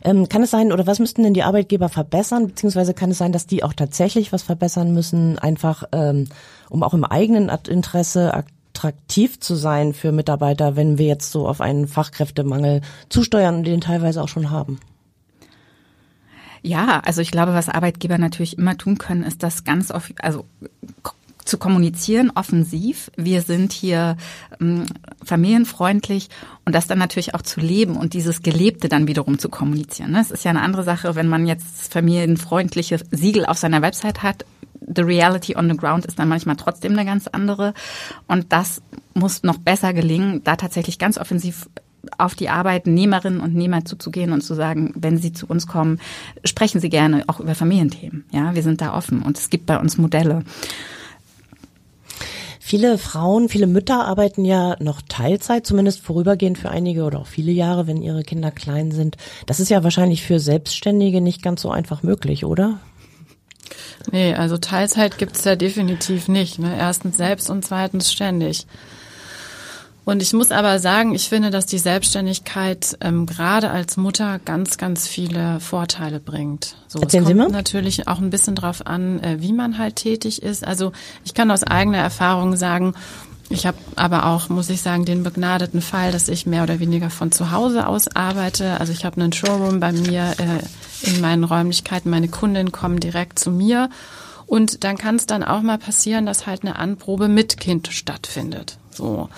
Ähm, 0.02 0.28
kann 0.28 0.42
es 0.42 0.50
sein, 0.50 0.72
oder 0.72 0.86
was 0.86 0.98
müssten 0.98 1.22
denn 1.22 1.34
die 1.34 1.42
Arbeitgeber 1.42 1.88
verbessern, 1.88 2.48
beziehungsweise 2.48 2.92
kann 2.92 3.10
es 3.10 3.18
sein, 3.18 3.32
dass 3.32 3.46
die 3.46 3.62
auch 3.62 3.72
tatsächlich 3.72 4.32
was 4.32 4.42
verbessern 4.42 4.92
müssen, 4.92 5.38
einfach 5.38 5.84
ähm, 5.92 6.26
um 6.68 6.82
auch 6.82 6.92
im 6.94 7.04
eigenen 7.04 7.50
Interesse 7.68 8.32
attraktiv 8.80 9.38
zu 9.40 9.54
sein 9.54 9.92
für 9.92 10.10
Mitarbeiter, 10.10 10.74
wenn 10.76 10.96
wir 10.96 11.06
jetzt 11.06 11.30
so 11.30 11.46
auf 11.46 11.60
einen 11.60 11.86
Fachkräftemangel 11.86 12.80
zusteuern 13.10 13.62
den 13.62 13.80
teilweise 13.80 14.22
auch 14.22 14.28
schon 14.28 14.50
haben? 14.50 14.80
Ja, 16.62 17.00
also 17.04 17.20
ich 17.20 17.30
glaube, 17.30 17.54
was 17.54 17.68
Arbeitgeber 17.68 18.18
natürlich 18.18 18.58
immer 18.58 18.76
tun 18.76 18.98
können, 18.98 19.22
ist 19.22 19.42
das 19.42 19.64
ganz 19.64 19.90
oft, 19.90 20.12
also 20.22 20.44
zu 21.44 21.58
kommunizieren 21.58 22.30
offensiv. 22.34 23.10
Wir 23.16 23.42
sind 23.42 23.72
hier 23.72 24.16
ähm, 24.60 24.86
familienfreundlich 25.24 26.28
und 26.64 26.74
das 26.74 26.86
dann 26.86 26.98
natürlich 26.98 27.34
auch 27.34 27.42
zu 27.42 27.60
leben 27.60 27.96
und 27.96 28.12
dieses 28.14 28.42
Gelebte 28.42 28.88
dann 28.88 29.08
wiederum 29.08 29.38
zu 29.38 29.48
kommunizieren. 29.48 30.12
Ne? 30.12 30.20
Es 30.20 30.30
ist 30.30 30.44
ja 30.44 30.50
eine 30.50 30.62
andere 30.62 30.84
Sache, 30.84 31.14
wenn 31.16 31.28
man 31.28 31.46
jetzt 31.46 31.92
familienfreundliche 31.92 33.00
Siegel 33.10 33.46
auf 33.46 33.58
seiner 33.58 33.82
Website 33.82 34.22
hat. 34.22 34.44
The 34.80 35.02
reality 35.02 35.56
on 35.56 35.68
the 35.68 35.76
ground 35.76 36.06
ist 36.06 36.18
dann 36.18 36.28
manchmal 36.28 36.56
trotzdem 36.56 36.92
eine 36.92 37.04
ganz 37.04 37.26
andere. 37.26 37.74
Und 38.26 38.52
das 38.52 38.82
muss 39.14 39.42
noch 39.42 39.58
besser 39.58 39.92
gelingen, 39.92 40.42
da 40.44 40.56
tatsächlich 40.56 40.98
ganz 40.98 41.18
offensiv 41.18 41.68
auf 42.18 42.34
die 42.34 42.48
Arbeitnehmerinnen 42.48 43.40
und 43.40 43.54
Nehmer 43.54 43.84
zuzugehen 43.84 44.32
und 44.32 44.42
zu 44.42 44.54
sagen, 44.54 44.92
wenn 44.96 45.18
sie 45.18 45.32
zu 45.32 45.46
uns 45.46 45.66
kommen, 45.66 46.00
sprechen 46.44 46.80
sie 46.80 46.88
gerne 46.88 47.24
auch 47.26 47.40
über 47.40 47.54
Familienthemen. 47.54 48.24
Ja, 48.32 48.54
wir 48.54 48.62
sind 48.62 48.80
da 48.80 48.94
offen 48.94 49.22
und 49.22 49.38
es 49.38 49.50
gibt 49.50 49.66
bei 49.66 49.78
uns 49.78 49.98
Modelle. 49.98 50.44
Viele 52.70 52.98
Frauen, 52.98 53.48
viele 53.48 53.66
Mütter 53.66 54.06
arbeiten 54.06 54.44
ja 54.44 54.76
noch 54.78 55.02
Teilzeit, 55.02 55.66
zumindest 55.66 56.02
vorübergehend 56.02 56.56
für 56.56 56.70
einige 56.70 57.02
oder 57.02 57.18
auch 57.18 57.26
viele 57.26 57.50
Jahre, 57.50 57.88
wenn 57.88 58.00
ihre 58.00 58.22
Kinder 58.22 58.52
klein 58.52 58.92
sind. 58.92 59.16
Das 59.46 59.58
ist 59.58 59.70
ja 59.70 59.82
wahrscheinlich 59.82 60.22
für 60.22 60.38
Selbstständige 60.38 61.20
nicht 61.20 61.42
ganz 61.42 61.62
so 61.62 61.70
einfach 61.70 62.04
möglich, 62.04 62.44
oder? 62.44 62.78
Nee, 64.10 64.34
also 64.34 64.56
Teilzeit 64.58 65.18
gibt's 65.18 65.44
ja 65.44 65.56
definitiv 65.56 66.28
nicht. 66.28 66.58
Ne? 66.58 66.76
Erstens 66.78 67.16
selbst 67.16 67.50
und 67.50 67.64
zweitens 67.64 68.12
ständig. 68.12 68.66
Und 70.04 70.22
ich 70.22 70.32
muss 70.32 70.50
aber 70.50 70.78
sagen, 70.78 71.14
ich 71.14 71.28
finde, 71.28 71.50
dass 71.50 71.66
die 71.66 71.78
Selbstständigkeit 71.78 72.96
ähm, 73.00 73.26
gerade 73.26 73.70
als 73.70 73.96
Mutter 73.96 74.40
ganz, 74.44 74.78
ganz 74.78 75.06
viele 75.06 75.60
Vorteile 75.60 76.18
bringt. 76.18 76.74
So, 76.88 77.00
Erzählen 77.00 77.22
es 77.22 77.28
Sie 77.28 77.36
kommt 77.36 77.52
mal. 77.52 77.56
natürlich 77.56 78.08
auch 78.08 78.18
ein 78.18 78.30
bisschen 78.30 78.56
drauf 78.56 78.86
an, 78.86 79.22
äh, 79.22 79.36
wie 79.40 79.52
man 79.52 79.78
halt 79.78 79.96
tätig 79.96 80.42
ist. 80.42 80.66
Also 80.66 80.92
ich 81.24 81.34
kann 81.34 81.50
aus 81.50 81.62
eigener 81.62 81.98
Erfahrung 81.98 82.56
sagen, 82.56 82.94
ich 83.50 83.66
habe 83.66 83.78
aber 83.96 84.26
auch, 84.26 84.48
muss 84.48 84.70
ich 84.70 84.80
sagen, 84.80 85.04
den 85.04 85.22
begnadeten 85.22 85.82
Fall, 85.82 86.12
dass 86.12 86.28
ich 86.28 86.46
mehr 86.46 86.62
oder 86.62 86.78
weniger 86.78 87.10
von 87.10 87.32
zu 87.32 87.50
Hause 87.50 87.86
aus 87.86 88.08
arbeite. 88.14 88.80
Also 88.80 88.92
ich 88.92 89.04
habe 89.04 89.20
einen 89.20 89.32
Showroom 89.32 89.80
bei 89.80 89.92
mir 89.92 90.34
äh, 90.38 90.64
in 91.02 91.20
meinen 91.20 91.44
Räumlichkeiten. 91.44 92.10
Meine 92.10 92.28
Kundinnen 92.28 92.72
kommen 92.72 93.00
direkt 93.00 93.38
zu 93.38 93.50
mir. 93.50 93.90
Und 94.46 94.82
dann 94.84 94.98
kann 94.98 95.16
es 95.16 95.26
dann 95.26 95.44
auch 95.44 95.62
mal 95.62 95.78
passieren, 95.78 96.26
dass 96.26 96.46
halt 96.46 96.62
eine 96.62 96.76
Anprobe 96.76 97.28
mit 97.28 97.58
Kind 97.58 97.88
stattfindet. 97.88 98.78
So. 98.90 99.28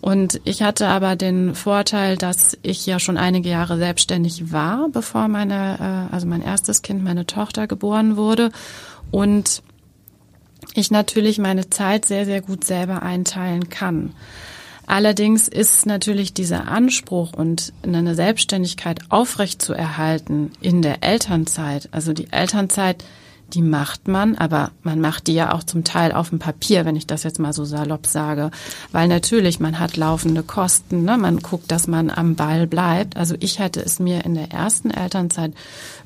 Und 0.00 0.40
ich 0.44 0.62
hatte 0.62 0.88
aber 0.88 1.16
den 1.16 1.54
Vorteil, 1.54 2.16
dass 2.16 2.58
ich 2.62 2.86
ja 2.86 2.98
schon 2.98 3.16
einige 3.16 3.48
Jahre 3.48 3.76
selbstständig 3.76 4.52
war, 4.52 4.88
bevor 4.90 5.28
meine, 5.28 6.08
äh, 6.10 6.14
also 6.14 6.26
mein 6.26 6.42
erstes 6.42 6.82
Kind, 6.82 7.04
meine 7.04 7.26
Tochter 7.26 7.66
geboren 7.66 8.16
wurde. 8.16 8.50
Und 9.10 9.62
ich 10.74 10.90
natürlich 10.90 11.38
meine 11.38 11.70
Zeit 11.70 12.04
sehr, 12.04 12.24
sehr 12.24 12.40
gut 12.40 12.64
selber 12.64 13.02
einteilen 13.02 13.68
kann. 13.68 14.14
Allerdings 14.86 15.48
ist 15.48 15.86
natürlich 15.86 16.34
dieser 16.34 16.68
Anspruch 16.68 17.32
und 17.32 17.72
eine 17.82 18.14
Selbstständigkeit 18.14 19.00
aufrecht 19.08 19.62
zu 19.62 19.72
erhalten 19.72 20.50
in 20.60 20.82
der 20.82 21.02
Elternzeit, 21.02 21.88
also 21.92 22.12
die 22.12 22.32
Elternzeit, 22.32 23.04
die 23.54 23.62
macht 23.62 24.08
man, 24.08 24.36
aber 24.36 24.70
man 24.82 25.00
macht 25.00 25.26
die 25.26 25.34
ja 25.34 25.52
auch 25.52 25.62
zum 25.62 25.84
Teil 25.84 26.12
auf 26.12 26.30
dem 26.30 26.38
Papier, 26.38 26.84
wenn 26.84 26.96
ich 26.96 27.06
das 27.06 27.22
jetzt 27.22 27.38
mal 27.38 27.52
so 27.52 27.64
salopp 27.64 28.06
sage. 28.06 28.50
Weil 28.92 29.08
natürlich, 29.08 29.60
man 29.60 29.78
hat 29.78 29.96
laufende 29.96 30.42
Kosten, 30.42 31.04
ne? 31.04 31.18
man 31.18 31.38
guckt, 31.38 31.70
dass 31.70 31.86
man 31.86 32.08
am 32.10 32.34
Ball 32.34 32.66
bleibt. 32.66 33.16
Also 33.16 33.34
ich 33.40 33.58
hätte 33.58 33.84
es 33.84 33.98
mir 33.98 34.24
in 34.24 34.34
der 34.34 34.52
ersten 34.52 34.90
Elternzeit 34.90 35.52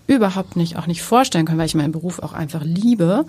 überhaupt 0.09 0.57
nicht, 0.57 0.77
auch 0.77 0.87
nicht 0.87 1.03
vorstellen 1.03 1.47
können, 1.47 1.59
weil 1.59 1.67
ich 1.67 1.75
meinen 1.75 1.93
Beruf 1.93 2.19
auch 2.19 2.33
einfach 2.33 2.63
liebe, 2.65 3.27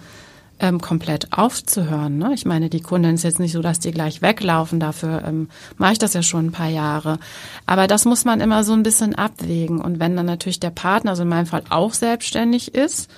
ähm, 0.60 0.82
komplett 0.82 1.34
aufzuhören. 1.34 2.18
Ne? 2.18 2.32
Ich 2.34 2.46
meine, 2.46 2.70
die 2.70 2.82
Kunden 2.82 3.16
ist 3.16 3.24
jetzt 3.24 3.40
nicht 3.40 3.52
so, 3.52 3.62
dass 3.62 3.80
die 3.80 3.92
gleich 3.92 4.22
weglaufen. 4.22 4.80
Dafür 4.80 5.24
ähm, 5.26 5.50
mache 5.78 5.94
ich 5.94 6.00
das 6.00 6.14
ja 6.14 6.24
schon 6.24 6.48
ein 6.48 6.52
paar 6.52 6.70
Jahre. 6.70 7.20
Aber 7.66 7.88
das 7.88 8.06
muss 8.06 8.26
man 8.26 8.42
immer 8.42 8.64
so 8.64 8.74
ein 8.74 8.84
bisschen 8.84 9.16
abwägen. 9.16 9.80
Und 9.80 10.00
wenn 10.00 10.16
dann 10.16 10.26
natürlich 10.26 10.60
der 10.60 10.72
Partner, 10.72 11.12
also 11.12 11.24
in 11.24 11.30
meinem 11.30 11.46
Fall 11.46 11.64
auch 11.70 11.94
selbstständig 11.94 12.74
ist, 12.74 13.10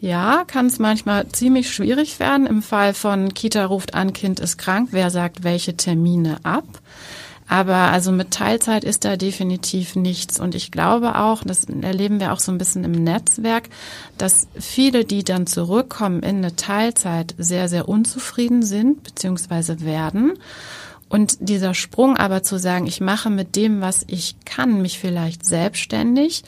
ja, 0.00 0.44
kann 0.46 0.66
es 0.66 0.78
manchmal 0.78 1.28
ziemlich 1.28 1.70
schwierig 1.70 2.18
werden. 2.20 2.46
Im 2.46 2.62
Fall 2.62 2.94
von 2.94 3.34
Kita 3.34 3.66
ruft 3.66 3.94
an, 3.94 4.12
Kind 4.14 4.40
ist 4.40 4.56
krank. 4.56 4.88
Wer 4.92 5.10
sagt 5.10 5.44
welche 5.44 5.76
Termine 5.76 6.38
ab? 6.42 6.64
Aber 7.50 7.90
also 7.90 8.12
mit 8.12 8.30
Teilzeit 8.30 8.84
ist 8.84 9.04
da 9.04 9.16
definitiv 9.16 9.96
nichts. 9.96 10.38
Und 10.38 10.54
ich 10.54 10.70
glaube 10.70 11.16
auch, 11.16 11.42
das 11.44 11.64
erleben 11.64 12.20
wir 12.20 12.32
auch 12.32 12.38
so 12.38 12.52
ein 12.52 12.58
bisschen 12.58 12.84
im 12.84 12.92
Netzwerk, 12.92 13.68
dass 14.16 14.46
viele, 14.56 15.04
die 15.04 15.24
dann 15.24 15.48
zurückkommen 15.48 16.22
in 16.22 16.36
eine 16.36 16.54
Teilzeit, 16.54 17.34
sehr, 17.38 17.68
sehr 17.68 17.88
unzufrieden 17.88 18.62
sind, 18.62 19.02
beziehungsweise 19.02 19.80
werden. 19.80 20.34
Und 21.08 21.38
dieser 21.40 21.74
Sprung 21.74 22.16
aber 22.16 22.44
zu 22.44 22.56
sagen, 22.56 22.86
ich 22.86 23.00
mache 23.00 23.30
mit 23.30 23.56
dem, 23.56 23.80
was 23.80 24.04
ich 24.06 24.36
kann, 24.44 24.80
mich 24.80 25.00
vielleicht 25.00 25.44
selbstständig, 25.44 26.44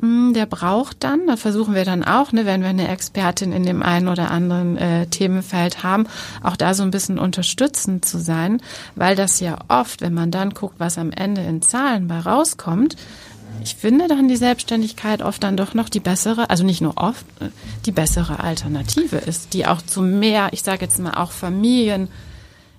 der 0.00 0.46
braucht 0.46 1.02
dann, 1.04 1.26
da 1.26 1.36
versuchen 1.36 1.74
wir 1.74 1.84
dann 1.84 2.04
auch, 2.04 2.32
ne, 2.32 2.44
wenn 2.44 2.62
wir 2.62 2.68
eine 2.68 2.88
Expertin 2.88 3.52
in 3.52 3.64
dem 3.64 3.82
einen 3.82 4.08
oder 4.08 4.30
anderen 4.30 4.76
äh, 4.76 5.06
Themenfeld 5.06 5.82
haben, 5.82 6.06
auch 6.42 6.56
da 6.56 6.74
so 6.74 6.82
ein 6.82 6.90
bisschen 6.90 7.18
unterstützend 7.18 8.04
zu 8.04 8.18
sein, 8.18 8.60
weil 8.96 9.16
das 9.16 9.40
ja 9.40 9.58
oft, 9.68 10.00
wenn 10.00 10.14
man 10.14 10.30
dann 10.30 10.50
guckt, 10.50 10.74
was 10.78 10.98
am 10.98 11.10
Ende 11.10 11.42
in 11.42 11.62
Zahlen 11.62 12.08
bei 12.08 12.18
rauskommt, 12.18 12.96
ich 13.62 13.76
finde 13.76 14.08
dann 14.08 14.28
die 14.28 14.36
Selbstständigkeit 14.36 15.22
oft 15.22 15.42
dann 15.42 15.56
doch 15.56 15.74
noch 15.74 15.88
die 15.88 16.00
bessere, 16.00 16.50
also 16.50 16.64
nicht 16.64 16.80
nur 16.80 16.96
oft, 16.96 17.24
äh, 17.40 17.48
die 17.86 17.92
bessere 17.92 18.40
Alternative 18.40 19.16
ist, 19.16 19.54
die 19.54 19.66
auch 19.66 19.80
zu 19.80 20.02
mehr, 20.02 20.48
ich 20.52 20.62
sage 20.62 20.84
jetzt 20.84 20.98
mal 20.98 21.14
auch 21.14 21.30
Familien, 21.30 22.08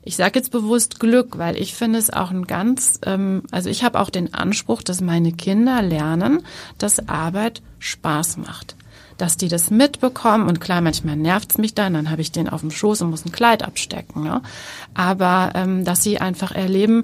ich 0.06 0.15
sage 0.15 0.39
jetzt 0.39 0.52
bewusst 0.52 1.00
Glück, 1.00 1.39
weil 1.39 1.58
ich 1.58 1.74
finde 1.74 1.98
es 1.98 2.12
auch 2.12 2.30
ein 2.30 2.46
ganz, 2.46 3.00
ähm, 3.06 3.41
also 3.50 3.72
ich 3.72 3.84
habe 3.84 4.00
auch 4.00 4.12
den 4.12 4.36
Anspruch, 4.36 4.84
dass 4.84 5.02
meine 5.02 5.34
Kinder 5.34 5.82
lernen, 5.82 6.44
dass 6.78 7.10
Arbeit 7.10 7.63
Spaß 7.80 8.38
macht. 8.38 8.76
Dass 9.18 9.36
die 9.36 9.48
das 9.48 9.72
mitbekommen 9.72 10.48
und 10.48 10.62
klar, 10.62 10.82
manchmal 10.82 11.15
nervt's 11.15 11.58
mich 11.58 11.74
dann, 11.74 11.96
dann 11.96 12.12
habe 12.12 12.22
ich 12.22 12.32
den 12.32 12.48
auf 12.50 12.62
dem 12.62 12.70
Schoß 12.70 13.02
und 13.02 13.10
muss 13.10 13.26
ein 13.26 13.32
Kleid 13.32 13.63
abstecken. 13.63 14.24
Ne? 14.24 14.41
Aber 14.94 15.54
ähm, 15.56 15.86
dass 15.86 16.04
sie 16.04 16.22
einfach 16.22 16.52
erleben, 16.52 17.04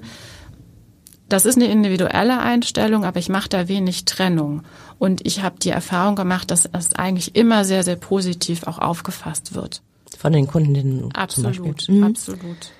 das 1.28 1.44
ist 1.44 1.56
eine 1.56 1.66
individuelle 1.66 2.38
Einstellung, 2.38 3.04
aber 3.04 3.18
ich 3.18 3.30
mache 3.30 3.48
da 3.48 3.66
wenig 3.66 4.04
Trennung. 4.04 4.62
Und 4.98 5.26
ich 5.26 5.42
habe 5.42 5.58
die 5.58 5.70
Erfahrung 5.70 6.14
gemacht, 6.14 6.52
dass 6.52 6.68
das 6.70 6.94
eigentlich 6.94 7.34
immer 7.34 7.64
sehr, 7.64 7.82
sehr 7.82 7.96
positiv 7.96 8.64
auch 8.64 8.78
aufgefasst 8.78 9.54
wird. 9.54 9.82
Von 10.16 10.34
den 10.34 10.46
Kundinnen 10.46 11.00
zum 11.00 11.12
Absolut, 11.12 11.64
Beispiel. 11.64 11.96
Mhm. 11.96 12.04
absolut. 12.04 12.72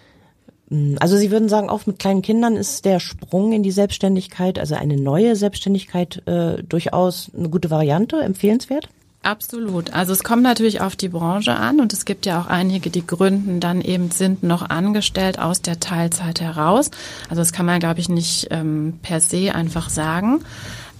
Also 1.00 1.16
Sie 1.16 1.30
würden 1.30 1.48
sagen, 1.48 1.68
auch 1.68 1.86
mit 1.86 1.98
kleinen 1.98 2.22
Kindern 2.22 2.56
ist 2.56 2.84
der 2.84 2.98
Sprung 2.98 3.52
in 3.52 3.62
die 3.62 3.72
Selbstständigkeit, 3.72 4.58
also 4.58 4.74
eine 4.74 4.96
neue 4.96 5.36
Selbstständigkeit, 5.36 6.26
äh, 6.26 6.62
durchaus 6.62 7.30
eine 7.36 7.50
gute 7.50 7.70
Variante, 7.70 8.20
empfehlenswert? 8.20 8.88
Absolut. 9.22 9.92
Also 9.92 10.12
es 10.12 10.24
kommt 10.24 10.42
natürlich 10.42 10.80
auf 10.80 10.96
die 10.96 11.08
Branche 11.08 11.54
an 11.54 11.80
und 11.80 11.92
es 11.92 12.04
gibt 12.04 12.26
ja 12.26 12.40
auch 12.40 12.46
einige, 12.46 12.90
die 12.90 13.06
gründen 13.06 13.60
dann 13.60 13.80
eben 13.80 14.10
sind 14.10 14.42
noch 14.42 14.68
angestellt 14.68 15.38
aus 15.38 15.62
der 15.62 15.78
Teilzeit 15.78 16.40
heraus. 16.40 16.90
Also 17.28 17.40
das 17.40 17.52
kann 17.52 17.66
man, 17.66 17.78
glaube 17.78 18.00
ich, 18.00 18.08
nicht 18.08 18.48
ähm, 18.50 18.98
per 19.02 19.20
se 19.20 19.54
einfach 19.54 19.90
sagen. 19.90 20.40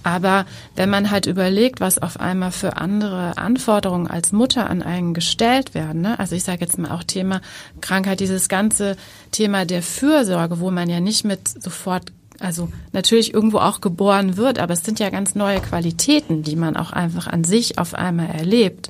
Aber 0.03 0.45
wenn 0.75 0.89
man 0.89 1.11
halt 1.11 1.25
überlegt, 1.25 1.79
was 1.79 1.97
auf 1.97 2.19
einmal 2.19 2.51
für 2.51 2.77
andere 2.77 3.37
Anforderungen 3.37 4.07
als 4.07 4.31
Mutter 4.31 4.69
an 4.69 4.83
einen 4.83 5.13
gestellt 5.13 5.73
werden, 5.73 6.01
ne? 6.01 6.19
also 6.19 6.35
ich 6.35 6.43
sage 6.43 6.61
jetzt 6.61 6.77
mal 6.77 6.91
auch 6.91 7.03
Thema 7.03 7.41
Krankheit, 7.81 8.19
dieses 8.19 8.49
ganze 8.49 8.97
Thema 9.31 9.65
der 9.65 9.81
Fürsorge, 9.81 10.59
wo 10.59 10.71
man 10.71 10.89
ja 10.89 10.99
nicht 10.99 11.23
mit 11.23 11.47
sofort 11.47 12.11
also 12.39 12.69
natürlich 12.91 13.33
irgendwo 13.33 13.59
auch 13.59 13.79
geboren 13.79 14.37
wird, 14.37 14.59
aber 14.59 14.73
es 14.73 14.83
sind 14.83 14.99
ja 14.99 15.09
ganz 15.09 15.35
neue 15.35 15.61
Qualitäten, 15.61 16.43
die 16.43 16.55
man 16.55 16.75
auch 16.75 16.91
einfach 16.91 17.27
an 17.27 17.43
sich 17.43 17.77
auf 17.77 17.93
einmal 17.93 18.27
erlebt. 18.27 18.89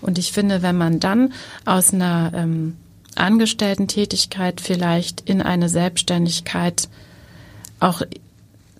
Und 0.00 0.18
ich 0.18 0.32
finde, 0.32 0.62
wenn 0.62 0.76
man 0.76 1.00
dann 1.00 1.32
aus 1.64 1.92
einer 1.92 2.32
ähm, 2.34 2.76
Angestellten-Tätigkeit 3.16 4.60
vielleicht 4.60 5.22
in 5.28 5.42
eine 5.42 5.68
Selbstständigkeit 5.68 6.88
auch 7.80 8.02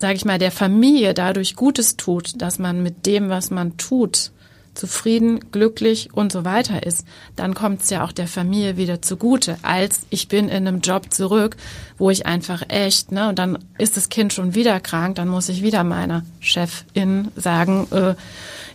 sage 0.03 0.15
ich 0.15 0.25
mal, 0.25 0.37
der 0.37 0.51
Familie 0.51 1.13
dadurch 1.13 1.55
Gutes 1.55 1.95
tut, 1.95 2.41
dass 2.41 2.59
man 2.59 2.83
mit 2.83 3.05
dem, 3.05 3.29
was 3.29 3.51
man 3.51 3.77
tut, 3.77 4.31
zufrieden, 4.73 5.39
glücklich 5.53 6.09
und 6.11 6.29
so 6.29 6.43
weiter 6.43 6.85
ist, 6.85 7.07
dann 7.37 7.53
kommt 7.53 7.83
es 7.83 7.89
ja 7.89 8.03
auch 8.03 8.11
der 8.11 8.27
Familie 8.27 8.75
wieder 8.75 9.01
zugute, 9.01 9.55
als 9.61 10.01
ich 10.09 10.27
bin 10.27 10.49
in 10.49 10.67
einem 10.67 10.81
Job 10.81 11.13
zurück, 11.13 11.55
wo 11.97 12.09
ich 12.09 12.25
einfach 12.25 12.63
echt, 12.67 13.13
ne, 13.13 13.29
und 13.29 13.39
dann 13.39 13.57
ist 13.77 13.95
das 13.95 14.09
Kind 14.09 14.33
schon 14.33 14.55
wieder 14.55 14.81
krank, 14.81 15.15
dann 15.15 15.29
muss 15.29 15.47
ich 15.47 15.63
wieder 15.63 15.85
meiner 15.85 16.25
Chefin 16.41 17.29
sagen, 17.37 17.87
äh, 17.91 18.15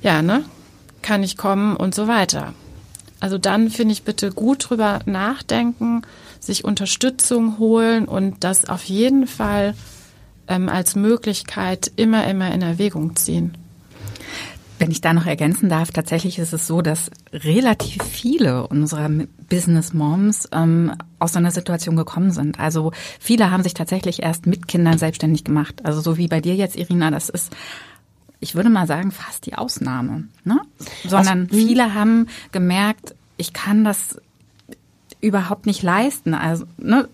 ja, 0.01 0.23
ne, 0.23 0.47
kann 1.03 1.23
ich 1.23 1.37
kommen 1.37 1.77
und 1.77 1.95
so 1.95 2.09
weiter. 2.09 2.55
Also 3.21 3.37
dann 3.37 3.69
finde 3.69 3.93
ich 3.93 4.03
bitte 4.03 4.31
gut 4.31 4.71
drüber 4.71 5.01
nachdenken, 5.05 6.01
sich 6.41 6.65
Unterstützung 6.65 7.59
holen 7.59 8.07
und 8.07 8.45
das 8.45 8.67
auf 8.67 8.85
jeden 8.85 9.27
Fall 9.27 9.75
ähm, 10.49 10.69
als 10.69 10.97
Möglichkeit 10.97 11.91
immer, 11.97 12.27
immer 12.27 12.53
in 12.53 12.63
Erwägung 12.63 13.17
ziehen. 13.17 13.57
Wenn 14.79 14.93
ich 14.93 15.01
da 15.01 15.13
noch 15.13 15.27
ergänzen 15.27 15.69
darf, 15.69 15.91
tatsächlich 15.91 16.39
ist 16.39 16.53
es 16.53 16.69
so, 16.69 16.83
dass 16.83 17.11
relativ 17.33 18.03
viele 18.05 18.69
unserer 18.69 19.11
Business 19.51 19.93
Moms 19.93 20.49
ähm, 20.53 20.93
aus 21.19 21.33
so 21.33 21.39
einer 21.39 21.51
Situation 21.51 21.97
gekommen 21.97 22.31
sind. 22.31 22.61
Also 22.61 22.93
viele 23.19 23.51
haben 23.51 23.65
sich 23.65 23.75
tatsächlich 23.75 24.23
erst 24.23 24.47
mit 24.47 24.69
Kindern 24.69 24.97
selbstständig 24.97 25.43
gemacht. 25.43 25.85
Also 25.85 26.01
so 26.01 26.17
wie 26.17 26.29
bei 26.29 26.41
dir 26.41 26.55
jetzt, 26.55 26.77
Irina, 26.77 27.11
das 27.11 27.29
ist 27.29 27.53
ich 28.41 28.55
würde 28.55 28.71
mal 28.71 28.87
sagen, 28.87 29.11
fast 29.11 29.47
die 29.47 29.55
Ausnahme. 29.55 30.29
Ne? 30.45 30.61
Sondern 31.05 31.43
also, 31.43 31.57
viele 31.57 31.95
haben 31.95 32.29
gemerkt, 32.53 33.15
ich 33.37 33.53
kann 33.53 33.85
das 33.85 34.21
überhaupt 35.21 35.67
nicht 35.67 35.83
leisten. 35.83 36.35
Also 36.35 36.65
ne, 36.77 37.09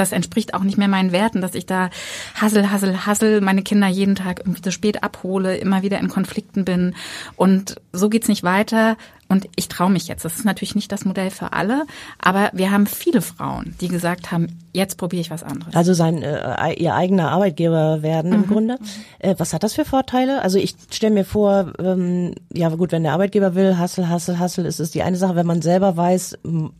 das 0.00 0.12
entspricht 0.12 0.54
auch 0.54 0.62
nicht 0.62 0.78
mehr 0.78 0.88
meinen 0.88 1.12
Werten, 1.12 1.40
dass 1.40 1.54
ich 1.54 1.66
da 1.66 1.90
hassel, 2.34 2.70
hassel, 2.70 3.06
hassel 3.06 3.40
meine 3.40 3.62
Kinder 3.62 3.86
jeden 3.86 4.16
Tag 4.16 4.40
irgendwie 4.40 4.62
zu 4.62 4.72
spät 4.72 5.04
abhole, 5.04 5.56
immer 5.56 5.82
wieder 5.82 6.00
in 6.00 6.08
Konflikten 6.08 6.64
bin. 6.64 6.94
Und 7.36 7.76
so 7.92 8.08
geht's 8.08 8.28
nicht 8.28 8.42
weiter. 8.42 8.96
Und 9.30 9.48
ich 9.54 9.68
traue 9.68 9.90
mich 9.90 10.08
jetzt. 10.08 10.24
Das 10.24 10.34
ist 10.34 10.44
natürlich 10.44 10.74
nicht 10.74 10.90
das 10.90 11.04
Modell 11.04 11.30
für 11.30 11.52
alle, 11.52 11.86
aber 12.18 12.50
wir 12.52 12.72
haben 12.72 12.86
viele 12.86 13.22
Frauen, 13.22 13.76
die 13.80 13.86
gesagt 13.86 14.32
haben, 14.32 14.58
jetzt 14.72 14.98
probiere 14.98 15.20
ich 15.20 15.30
was 15.30 15.44
anderes. 15.44 15.72
Also 15.76 15.94
sein 15.94 16.20
äh, 16.24 16.72
ihr 16.74 16.96
eigener 16.96 17.30
Arbeitgeber 17.30 18.02
werden 18.02 18.32
im 18.32 18.40
mhm. 18.40 18.46
Grunde. 18.48 18.78
Äh, 19.20 19.36
was 19.38 19.54
hat 19.54 19.62
das 19.62 19.74
für 19.74 19.84
Vorteile? 19.84 20.42
Also 20.42 20.58
ich 20.58 20.74
stelle 20.90 21.14
mir 21.14 21.24
vor, 21.24 21.72
ähm, 21.78 22.34
ja 22.52 22.70
gut, 22.70 22.90
wenn 22.90 23.04
der 23.04 23.12
Arbeitgeber 23.12 23.54
will, 23.54 23.78
Hassel, 23.78 24.08
Hassel, 24.08 24.40
Hassel, 24.40 24.66
ist 24.66 24.80
es 24.80 24.90
die 24.90 25.04
eine 25.04 25.16
Sache. 25.16 25.36
Wenn 25.36 25.46
man 25.46 25.62
selber 25.62 25.96
weiß, 25.96 26.38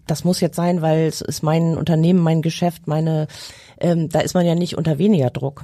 das 0.09 0.25
muss 0.25 0.41
jetzt 0.41 0.57
sein, 0.57 0.83
weil 0.83 1.07
es 1.07 1.21
ist 1.21 1.45
mein 1.45 1.77
Unternehmen, 1.77 2.19
mein 2.19 2.43
Geschäft, 2.43 2.89
meine, 2.89 3.29
ähm, 3.79 4.09
da 4.09 4.19
ist 4.19 4.35
man 4.35 4.45
ja 4.45 4.57
nicht 4.57 4.77
unter 4.77 4.99
weniger 4.99 5.31
Druck. 5.31 5.63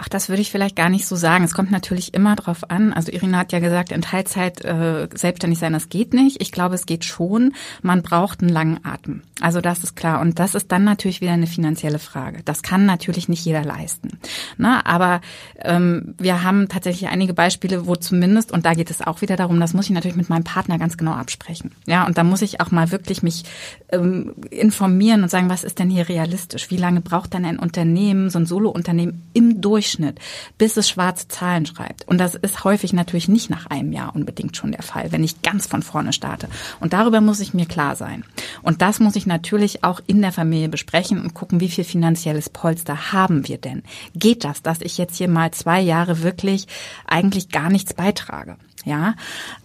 Ach, 0.00 0.08
das 0.08 0.28
würde 0.28 0.40
ich 0.40 0.52
vielleicht 0.52 0.76
gar 0.76 0.90
nicht 0.90 1.06
so 1.08 1.16
sagen. 1.16 1.42
Es 1.42 1.54
kommt 1.54 1.72
natürlich 1.72 2.14
immer 2.14 2.36
drauf 2.36 2.70
an. 2.70 2.92
Also 2.92 3.10
Irina 3.10 3.38
hat 3.38 3.50
ja 3.50 3.58
gesagt, 3.58 3.90
in 3.90 4.00
Teilzeit 4.00 4.64
äh, 4.64 5.08
selbstständig 5.12 5.58
sein, 5.58 5.72
das 5.72 5.88
geht 5.88 6.14
nicht. 6.14 6.40
Ich 6.40 6.52
glaube, 6.52 6.76
es 6.76 6.86
geht 6.86 7.04
schon. 7.04 7.52
Man 7.82 8.02
braucht 8.02 8.40
einen 8.40 8.48
langen 8.48 8.78
Atem. 8.84 9.22
Also 9.40 9.60
das 9.60 9.84
ist 9.84 9.96
klar. 9.96 10.20
Und 10.20 10.38
das 10.38 10.54
ist 10.54 10.72
dann 10.72 10.84
natürlich 10.84 11.20
wieder 11.20 11.32
eine 11.32 11.46
finanzielle 11.46 11.98
Frage. 11.98 12.42
Das 12.44 12.62
kann 12.62 12.86
natürlich 12.86 13.28
nicht 13.28 13.44
jeder 13.44 13.64
leisten. 13.64 14.18
Na, 14.56 14.84
aber 14.86 15.20
ähm, 15.60 16.14
wir 16.18 16.42
haben 16.42 16.68
tatsächlich 16.68 17.08
einige 17.08 17.34
Beispiele, 17.34 17.86
wo 17.86 17.96
zumindest, 17.96 18.52
und 18.52 18.66
da 18.66 18.74
geht 18.74 18.90
es 18.90 19.00
auch 19.00 19.20
wieder 19.20 19.36
darum, 19.36 19.60
das 19.60 19.74
muss 19.74 19.86
ich 19.86 19.92
natürlich 19.92 20.16
mit 20.16 20.28
meinem 20.28 20.44
Partner 20.44 20.78
ganz 20.78 20.96
genau 20.96 21.12
absprechen. 21.12 21.72
Ja, 21.86 22.06
und 22.06 22.18
da 22.18 22.24
muss 22.24 22.42
ich 22.42 22.60
auch 22.60 22.70
mal 22.70 22.90
wirklich 22.90 23.22
mich 23.22 23.44
ähm, 23.90 24.34
informieren 24.50 25.22
und 25.22 25.30
sagen, 25.30 25.50
was 25.50 25.64
ist 25.64 25.78
denn 25.78 25.90
hier 25.90 26.08
realistisch? 26.08 26.70
Wie 26.70 26.76
lange 26.76 27.00
braucht 27.00 27.34
dann 27.34 27.44
ein 27.44 27.58
Unternehmen, 27.58 28.30
so 28.30 28.38
ein 28.38 28.46
Solo-Unternehmen 28.46 29.22
im 29.32 29.60
Durchschnitt 29.60 30.20
bis 30.56 30.76
es 30.76 30.88
schwarze 30.88 31.28
Zahlen 31.28 31.66
schreibt. 31.66 32.06
Und 32.08 32.18
das 32.18 32.34
ist 32.34 32.64
häufig 32.64 32.92
natürlich 32.92 33.28
nicht 33.28 33.50
nach 33.50 33.66
einem 33.66 33.92
Jahr 33.92 34.14
unbedingt 34.14 34.56
schon 34.56 34.72
der 34.72 34.82
Fall, 34.82 35.12
wenn 35.12 35.24
ich 35.24 35.42
ganz 35.42 35.66
von 35.66 35.82
vorne 35.82 36.12
starte. 36.12 36.48
Und 36.80 36.92
darüber 36.92 37.20
muss 37.20 37.40
ich 37.40 37.54
mir 37.54 37.66
klar 37.66 37.96
sein. 37.96 38.24
Und 38.62 38.82
das 38.82 39.00
muss 39.00 39.16
ich 39.16 39.26
natürlich 39.28 39.84
auch 39.84 40.00
in 40.06 40.20
der 40.20 40.32
Familie 40.32 40.68
besprechen 40.68 41.20
und 41.22 41.34
gucken, 41.34 41.60
wie 41.60 41.68
viel 41.68 41.84
finanzielles 41.84 42.50
Polster 42.50 43.12
haben 43.12 43.46
wir 43.46 43.58
denn? 43.58 43.84
Geht 44.14 44.44
das, 44.44 44.62
dass 44.62 44.80
ich 44.80 44.98
jetzt 44.98 45.16
hier 45.16 45.28
mal 45.28 45.52
zwei 45.52 45.80
Jahre 45.80 46.22
wirklich 46.22 46.66
eigentlich 47.06 47.50
gar 47.50 47.70
nichts 47.70 47.94
beitrage? 47.94 48.56
Ja, 48.84 49.14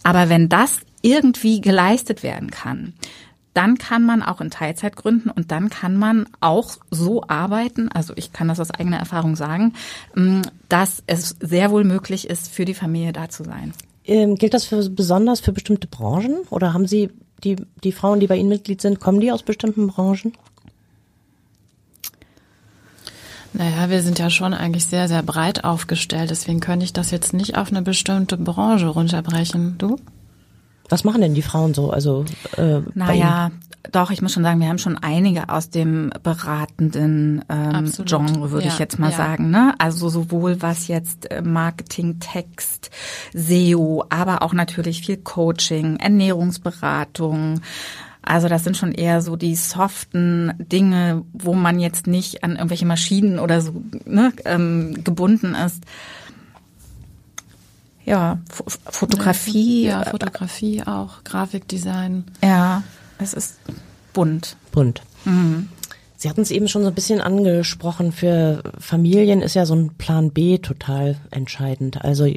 aber 0.03 0.29
wenn 0.29 0.49
das 0.49 0.81
irgendwie 1.01 1.61
geleistet 1.61 2.23
werden 2.23 2.51
kann, 2.51 2.93
dann 3.53 3.77
kann 3.77 4.03
man 4.03 4.23
auch 4.23 4.41
in 4.41 4.49
Teilzeit 4.49 4.95
gründen 4.95 5.29
und 5.29 5.51
dann 5.51 5.69
kann 5.69 5.95
man 5.95 6.27
auch 6.39 6.77
so 6.89 7.23
arbeiten, 7.27 7.89
also 7.91 8.13
ich 8.15 8.33
kann 8.33 8.47
das 8.47 8.59
aus 8.59 8.71
eigener 8.71 8.97
Erfahrung 8.97 9.35
sagen, 9.35 9.73
ähm, 10.15 10.41
dass 10.69 11.03
es 11.07 11.35
sehr 11.39 11.71
wohl 11.71 11.83
möglich 11.83 12.29
ist, 12.29 12.51
für 12.51 12.65
die 12.65 12.73
Familie 12.73 13.13
da 13.13 13.29
zu 13.29 13.43
sein. 13.43 13.73
Ähm, 14.05 14.35
gilt 14.35 14.53
das 14.53 14.65
für, 14.65 14.89
besonders 14.89 15.39
für 15.39 15.53
bestimmte 15.53 15.87
Branchen 15.87 16.39
oder 16.49 16.73
haben 16.73 16.87
Sie 16.87 17.09
die, 17.43 17.57
die 17.83 17.91
Frauen, 17.91 18.19
die 18.19 18.27
bei 18.27 18.37
Ihnen 18.37 18.49
Mitglied 18.49 18.81
sind, 18.81 18.99
kommen 18.99 19.19
die 19.19 19.31
aus 19.31 19.43
bestimmten 19.43 19.87
Branchen? 19.87 20.33
Naja, 23.53 23.89
wir 23.89 24.01
sind 24.01 24.17
ja 24.17 24.31
schon 24.31 24.53
eigentlich 24.53 24.85
sehr, 24.85 25.07
sehr 25.07 25.21
breit 25.21 25.63
aufgestellt. 25.63 26.31
Deswegen 26.31 26.59
könnte 26.59 26.85
ich 26.85 26.93
das 26.93 27.11
jetzt 27.11 27.33
nicht 27.33 27.55
auf 27.55 27.69
eine 27.69 27.83
bestimmte 27.83 28.35
Branche 28.35 28.87
runterbrechen. 28.87 29.77
Du? 29.77 29.97
Was 30.89 31.03
machen 31.03 31.21
denn 31.21 31.35
die 31.35 31.43
Frauen 31.43 31.73
so? 31.73 31.91
Also 31.91 32.25
äh, 32.57 32.81
naja, 32.95 33.51
doch, 33.91 34.11
ich 34.11 34.21
muss 34.21 34.33
schon 34.33 34.43
sagen, 34.43 34.61
wir 34.61 34.69
haben 34.69 34.77
schon 34.77 34.97
einige 34.97 35.49
aus 35.49 35.69
dem 35.69 36.11
beratenden 36.23 37.43
ähm, 37.49 37.91
Genre, 38.05 38.51
würde 38.51 38.67
ja, 38.67 38.71
ich 38.71 38.79
jetzt 38.79 38.97
mal 38.97 39.11
ja. 39.11 39.17
sagen. 39.17 39.49
Ne? 39.49 39.75
Also 39.77 40.09
sowohl 40.09 40.61
was 40.61 40.87
jetzt 40.87 41.29
äh, 41.31 41.41
Marketing, 41.41 42.19
Text, 42.19 42.91
SEO, 43.33 44.05
aber 44.09 44.41
auch 44.41 44.53
natürlich 44.53 45.05
viel 45.05 45.17
Coaching, 45.17 45.97
Ernährungsberatung. 45.97 47.59
Also 48.21 48.47
das 48.47 48.63
sind 48.63 48.77
schon 48.77 48.93
eher 48.93 49.21
so 49.21 49.35
die 49.35 49.55
soften 49.55 50.53
Dinge, 50.57 51.25
wo 51.33 51.53
man 51.53 51.79
jetzt 51.79 52.07
nicht 52.07 52.45
an 52.45 52.51
irgendwelche 52.53 52.85
Maschinen 52.85 53.37
oder 53.37 53.59
so 53.59 53.83
ne, 54.05 54.31
ähm, 54.45 55.03
gebunden 55.03 55.55
ist 55.55 55.83
ja, 58.05 58.39
F 58.49 58.79
Fotografie. 58.89 59.85
Ja, 59.85 60.03
Fotografie 60.03 60.83
auch, 60.83 61.23
Grafikdesign. 61.23 62.25
Ja, 62.43 62.83
es 63.19 63.33
ist 63.33 63.59
bunt. 64.13 64.57
Bunt. 64.71 65.01
Mhm. 65.25 65.69
Sie 66.15 66.29
hatten 66.29 66.41
es 66.41 66.51
eben 66.51 66.69
schon 66.69 66.83
so 66.83 66.87
ein 66.87 66.95
bisschen 66.95 67.19
angesprochen, 67.19 68.13
für 68.13 68.63
Familien 68.79 69.41
ist 69.41 69.55
ja 69.55 69.65
so 69.65 69.75
ein 69.75 69.95
Plan 69.97 70.31
B 70.31 70.57
total 70.57 71.17
entscheidend. 71.31 72.01
Also 72.01 72.27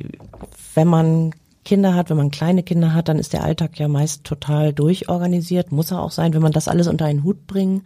wenn 0.74 0.88
man 0.88 1.34
Kinder 1.64 1.94
hat, 1.94 2.10
wenn 2.10 2.16
man 2.16 2.30
kleine 2.30 2.62
Kinder 2.62 2.94
hat, 2.94 3.08
dann 3.08 3.18
ist 3.18 3.32
der 3.32 3.44
Alltag 3.44 3.78
ja 3.78 3.86
meist 3.86 4.24
total 4.24 4.72
durchorganisiert, 4.72 5.70
muss 5.72 5.90
er 5.90 6.02
auch 6.02 6.10
sein, 6.10 6.34
wenn 6.34 6.42
man 6.42 6.52
das 6.52 6.68
alles 6.68 6.88
unter 6.88 7.04
einen 7.04 7.22
Hut 7.22 7.46
bringen 7.46 7.82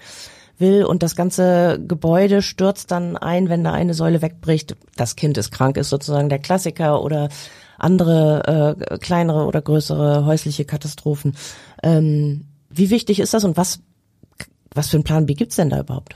will 0.58 0.84
und 0.84 1.02
das 1.02 1.16
ganze 1.16 1.80
Gebäude 1.86 2.42
stürzt 2.42 2.90
dann 2.90 3.16
ein, 3.16 3.48
wenn 3.48 3.64
da 3.64 3.72
eine 3.72 3.94
Säule 3.94 4.22
wegbricht. 4.22 4.76
Das 4.96 5.16
Kind 5.16 5.38
ist 5.38 5.50
krank, 5.50 5.76
ist 5.76 5.88
sozusagen 5.88 6.28
der 6.28 6.38
Klassiker 6.38 7.02
oder 7.02 7.28
andere 7.78 8.76
äh, 8.78 8.98
kleinere 8.98 9.46
oder 9.46 9.62
größere 9.62 10.26
häusliche 10.26 10.66
Katastrophen. 10.66 11.34
Ähm, 11.82 12.46
wie 12.70 12.90
wichtig 12.90 13.20
ist 13.20 13.34
das 13.34 13.44
und 13.44 13.56
was, 13.56 13.80
was 14.72 14.88
für 14.88 14.96
einen 14.96 15.04
Plan 15.04 15.26
B 15.26 15.34
gibt's 15.34 15.56
denn 15.56 15.70
da 15.70 15.80
überhaupt? 15.80 16.14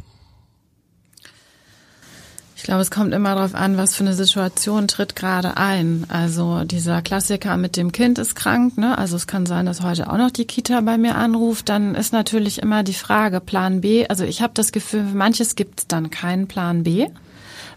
Ich 2.57 2.63
glaube, 2.63 2.81
es 2.81 2.91
kommt 2.91 3.13
immer 3.13 3.35
darauf 3.35 3.55
an, 3.55 3.77
was 3.77 3.95
für 3.95 4.05
eine 4.05 4.15
Situation 4.15 4.89
tritt 4.89 5.15
gerade 5.15 5.59
ein. 5.59 6.07
Also 6.09 6.65
dieser 6.65 7.03
Klassiker 7.03 7.59
mit 7.59 7.77
dem 7.77 7.93
Kind 7.93 8.19
ist 8.19 8.37
krank, 8.37 8.79
ne? 8.79 8.97
Also 8.97 9.17
es 9.17 9.27
kann 9.27 9.45
sein, 9.45 9.67
dass 9.67 9.83
heute 9.83 10.11
auch 10.11 10.17
noch 10.17 10.31
die 10.31 10.47
Kita 10.47 10.81
bei 10.81 10.97
mir 10.97 11.17
anruft. 11.17 11.69
Dann 11.69 11.95
ist 11.95 12.15
natürlich 12.15 12.63
immer 12.63 12.83
die 12.83 12.95
Frage 12.95 13.43
Plan 13.43 13.83
B. 13.83 14.07
Also 14.07 14.25
ich 14.25 14.41
habe 14.41 14.55
das 14.55 14.73
Gefühl, 14.73 15.09
für 15.09 15.15
manches 15.15 15.57
gibt 15.57 15.81
es 15.81 15.89
dann 15.89 16.09
keinen 16.09 16.47
Plan 16.47 16.85
B 16.85 17.09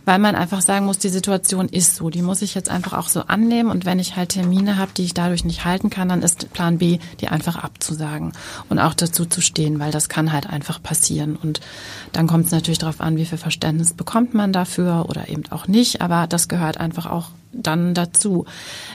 weil 0.08 0.20
man 0.20 0.36
einfach 0.36 0.62
sagen 0.62 0.86
muss, 0.86 1.00
die 1.00 1.10
Situation 1.10 1.67
ist 1.67 1.98
so, 1.98 2.10
die 2.10 2.22
muss 2.22 2.41
ich 2.41 2.56
jetzt 2.56 2.70
einfach 2.70 2.93
auch 2.93 3.10
so 3.10 3.24
annehmen. 3.24 3.70
Und 3.70 3.84
wenn 3.84 4.00
ich 4.00 4.15
halt 4.15 4.30
Termine 4.30 4.78
habe, 4.78 4.93
die 4.96 5.04
ich 5.04 5.13
dadurch 5.13 5.43
nicht 5.43 5.65
halten 5.65 5.89
kann, 5.89 6.08
dann 6.08 6.22
ist 6.22 6.54
Plan 6.54 6.78
B, 6.78 7.00
die 7.20 7.28
einfach 7.28 7.58
abzusagen 7.58 8.32
und 8.70 8.80
auch 8.80 8.93
dazu 8.93 9.26
zu 9.26 9.41
stehen, 9.41 9.82
weil 9.82 9.91
das 9.91 10.08
kann 10.08 10.32
halt 10.32 10.48
einfach 10.48 10.82
passieren. 10.82 11.36
Und 11.36 11.60
dann 12.13 12.26
kommt 12.26 12.46
es 12.46 12.52
natürlich 12.52 12.80
darauf 12.80 13.02
an, 13.02 13.17
wie 13.17 13.26
viel 13.26 13.38
Verständnis 13.38 13.93
bekommt 13.93 14.34
man 14.34 14.54
dafür 14.54 15.08
oder 15.10 15.28
eben 15.28 15.43
auch 15.50 15.67
nicht, 15.67 16.02
aber 16.02 16.26
das 16.26 16.48
gehört 16.48 16.80
einfach 16.80 17.06
auch 17.06 17.32
dann 17.52 17.93
dazu. 17.93 18.46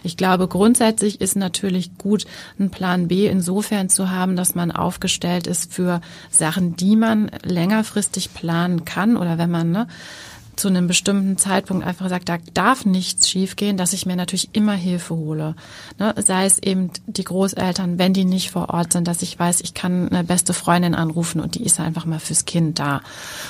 Ich 0.02 0.16
glaube, 0.16 0.48
grundsätzlich 0.48 1.20
ist 1.20 1.36
natürlich 1.36 1.98
gut, 1.98 2.24
einen 2.58 2.70
Plan 2.70 3.08
B 3.08 3.26
insofern 3.26 3.88
zu 3.88 4.10
haben, 4.10 4.36
dass 4.36 4.54
man 4.54 4.70
aufgestellt 4.70 5.46
ist 5.46 5.72
für 5.72 6.00
Sachen, 6.30 6.76
die 6.76 6.96
man 6.96 7.30
längerfristig 7.42 8.32
planen 8.34 8.84
kann 8.84 9.16
oder 9.16 9.38
wenn 9.38 9.50
man 9.50 9.72
ne, 9.72 9.88
zu 10.62 10.68
einem 10.68 10.86
bestimmten 10.86 11.36
Zeitpunkt 11.38 11.84
einfach 11.84 12.08
sagt, 12.08 12.28
da 12.28 12.38
darf 12.54 12.84
nichts 12.84 13.28
schiefgehen, 13.28 13.76
dass 13.76 13.92
ich 13.92 14.06
mir 14.06 14.14
natürlich 14.14 14.50
immer 14.52 14.74
Hilfe 14.74 15.16
hole. 15.16 15.56
Ne? 15.98 16.14
Sei 16.24 16.46
es 16.46 16.60
eben 16.60 16.90
die 17.08 17.24
Großeltern, 17.24 17.98
wenn 17.98 18.14
die 18.14 18.24
nicht 18.24 18.52
vor 18.52 18.70
Ort 18.70 18.92
sind, 18.92 19.08
dass 19.08 19.22
ich 19.22 19.36
weiß, 19.36 19.60
ich 19.62 19.74
kann 19.74 20.08
eine 20.08 20.22
beste 20.22 20.52
Freundin 20.52 20.94
anrufen 20.94 21.40
und 21.40 21.56
die 21.56 21.64
ist 21.64 21.80
einfach 21.80 22.06
mal 22.06 22.20
fürs 22.20 22.44
Kind 22.44 22.78
da. 22.78 23.00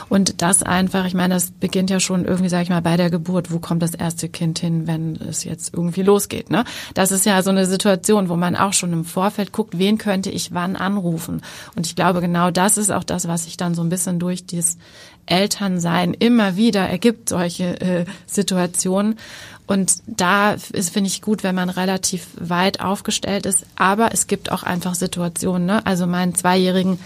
Und 0.08 0.40
das 0.40 0.62
einfach, 0.62 1.04
ich 1.04 1.12
meine, 1.12 1.34
das 1.34 1.50
beginnt 1.50 1.90
ja 1.90 2.00
schon 2.00 2.24
irgendwie, 2.24 2.48
sag 2.48 2.62
ich 2.62 2.70
mal, 2.70 2.80
bei 2.80 2.96
der 2.96 3.10
Geburt. 3.10 3.52
Wo 3.52 3.58
kommt 3.58 3.82
das 3.82 3.94
erste 3.94 4.30
Kind 4.30 4.58
hin, 4.58 4.86
wenn 4.86 5.16
es 5.16 5.44
jetzt 5.44 5.74
irgendwie 5.74 6.02
losgeht? 6.02 6.48
Ne? 6.48 6.64
Das 6.94 7.12
ist 7.12 7.26
ja 7.26 7.42
so 7.42 7.50
eine 7.50 7.66
Situation, 7.66 8.30
wo 8.30 8.36
man 8.36 8.56
auch 8.56 8.72
schon 8.72 8.94
im 8.94 9.04
Vorfeld 9.04 9.52
guckt, 9.52 9.76
wen 9.76 9.98
könnte 9.98 10.30
ich 10.30 10.54
wann 10.54 10.76
anrufen. 10.76 11.42
Und 11.76 11.86
ich 11.86 11.94
glaube, 11.94 12.22
genau 12.22 12.50
das 12.50 12.78
ist 12.78 12.90
auch 12.90 13.04
das, 13.04 13.28
was 13.28 13.44
sich 13.44 13.58
dann 13.58 13.74
so 13.74 13.82
ein 13.82 13.90
bisschen 13.90 14.18
durch 14.18 14.46
dieses 14.46 14.78
Elternsein 15.26 16.14
immer 16.14 16.56
wieder 16.56 16.88
ergibt 16.88 17.28
solche 17.28 17.80
äh, 17.80 18.04
Situationen. 18.26 19.16
Und 19.66 19.94
da 20.06 20.52
ist, 20.52 20.90
finde 20.92 21.08
ich 21.08 21.22
gut, 21.22 21.42
wenn 21.44 21.54
man 21.54 21.70
relativ 21.70 22.26
weit 22.38 22.80
aufgestellt 22.80 23.46
ist. 23.46 23.64
Aber 23.76 24.12
es 24.12 24.26
gibt 24.26 24.50
auch 24.52 24.62
einfach 24.64 24.94
Situationen. 24.94 25.66
Ne? 25.66 25.86
Also 25.86 26.06
meinen 26.06 26.34
Zweijährigen, 26.34 26.98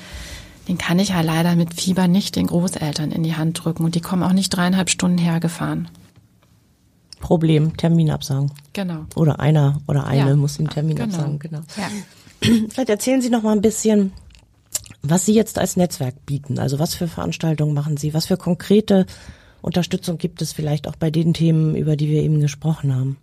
den 0.67 0.79
kann 0.79 0.99
ich 0.99 1.11
ja 1.11 1.21
leider 1.21 1.55
mit 1.55 1.75
Fieber 1.75 2.09
nicht 2.09 2.35
den 2.35 2.47
Großeltern 2.49 3.13
in 3.13 3.23
die 3.23 3.37
Hand 3.37 3.63
drücken. 3.63 3.85
Und 3.85 3.95
die 3.95 4.01
kommen 4.01 4.23
auch 4.23 4.33
nicht 4.33 4.51
dreieinhalb 4.51 4.91
Stunden 4.91 5.19
hergefahren. 5.19 5.89
Problem, 7.21 7.77
Termin 7.77 8.11
absagen. 8.11 8.53
Genau. 8.73 9.07
Oder 9.15 9.41
einer 9.41 9.81
oder 9.87 10.07
eine 10.07 10.31
Ja. 10.31 10.37
muss 10.37 10.57
den 10.57 10.69
Termin 10.69 10.97
Genau. 10.97 11.15
absagen, 11.15 11.39
genau. 11.39 11.61
Ja. 11.77 11.89
Vielleicht 12.69 12.91
erzählen 12.91 13.23
Sie 13.23 13.31
noch 13.31 13.43
mal 13.43 13.53
ein 13.53 13.63
bisschen, 13.63 14.13
was 15.11 15.27
Sie 15.27 15.35
jetzt 15.35 15.59
als 15.59 15.77
Netzwerk 15.77 16.27
bieten. 16.27 16.59
Also 16.59 16.79
was 16.79 16.95
für 16.95 17.09
Veranstaltungen 17.09 17.75
machen 17.75 17.97
Sie? 17.97 18.15
Was 18.15 18.27
für 18.27 18.37
konkrete 18.37 19.07
Unterstützung 19.63 20.19
gibt 20.19 20.43
es 20.43 20.53
vielleicht 20.53 20.89
auch 20.89 20.97
bei 20.97 21.11
den 21.11 21.35
Themen, 21.35 21.75
über 21.75 21.97
die 21.97 22.09
wir 22.09 22.23
eben 22.23 22.41
gesprochen 22.41 22.95
haben? 22.95 23.17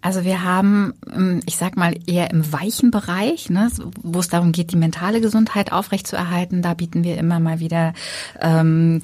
Also 0.00 0.24
wir 0.24 0.42
haben, 0.42 0.94
ähm, 1.14 1.40
ich 1.46 1.56
sag 1.56 1.76
mal, 1.76 1.94
eher 2.06 2.30
im 2.30 2.52
weichen 2.52 2.90
Bereich, 2.90 3.50
ne, 3.50 3.70
wo 4.02 4.18
es 4.18 4.28
darum 4.28 4.50
geht, 4.50 4.72
die 4.72 4.76
mentale 4.76 5.20
Gesundheit 5.20 5.70
aufrechtzuerhalten. 5.70 6.60
Da 6.60 6.74
bieten 6.74 7.04
wir 7.04 7.16
immer 7.16 7.38
mal 7.38 7.60
wieder 7.60 7.94
ähm, 8.40 9.02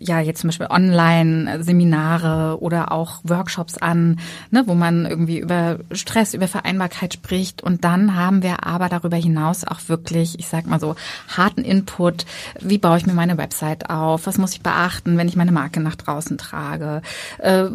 ja 0.00 0.20
jetzt 0.20 0.40
zum 0.40 0.48
Beispiel 0.48 0.66
Online-Seminare 0.68 2.60
oder 2.60 2.90
auch 2.90 3.20
Workshops 3.22 3.78
an, 3.78 4.18
ne, 4.50 4.64
wo 4.66 4.74
man 4.74 5.06
irgendwie 5.06 5.38
über 5.38 5.78
Stress, 5.92 6.34
über 6.34 6.48
Vereinbarkeit 6.48 7.14
spricht. 7.14 7.62
Und 7.62 7.84
dann 7.84 8.16
haben 8.16 8.42
wir 8.42 8.66
aber 8.66 8.88
darüber 8.88 9.16
hinaus 9.16 9.64
auch 9.64 9.80
wirklich, 9.86 10.38
ich 10.38 10.48
sag 10.48 10.66
mal 10.66 10.80
so, 10.80 10.96
harten 11.28 11.62
Input. 11.62 12.24
Wie 12.60 12.78
baue 12.78 12.98
ich 12.98 13.06
mir 13.06 13.12
meine 13.12 13.38
Website 13.38 13.90
auf? 13.90 14.26
Was 14.26 14.38
muss 14.38 14.54
ich 14.54 14.62
beachten, 14.62 15.18
wenn 15.18 15.28
ich 15.28 15.36
meine 15.36 15.52
Marke 15.52 15.80
nach 15.80 15.96
draußen 15.96 16.38
trage? 16.38 17.02
Äh, 17.38 17.66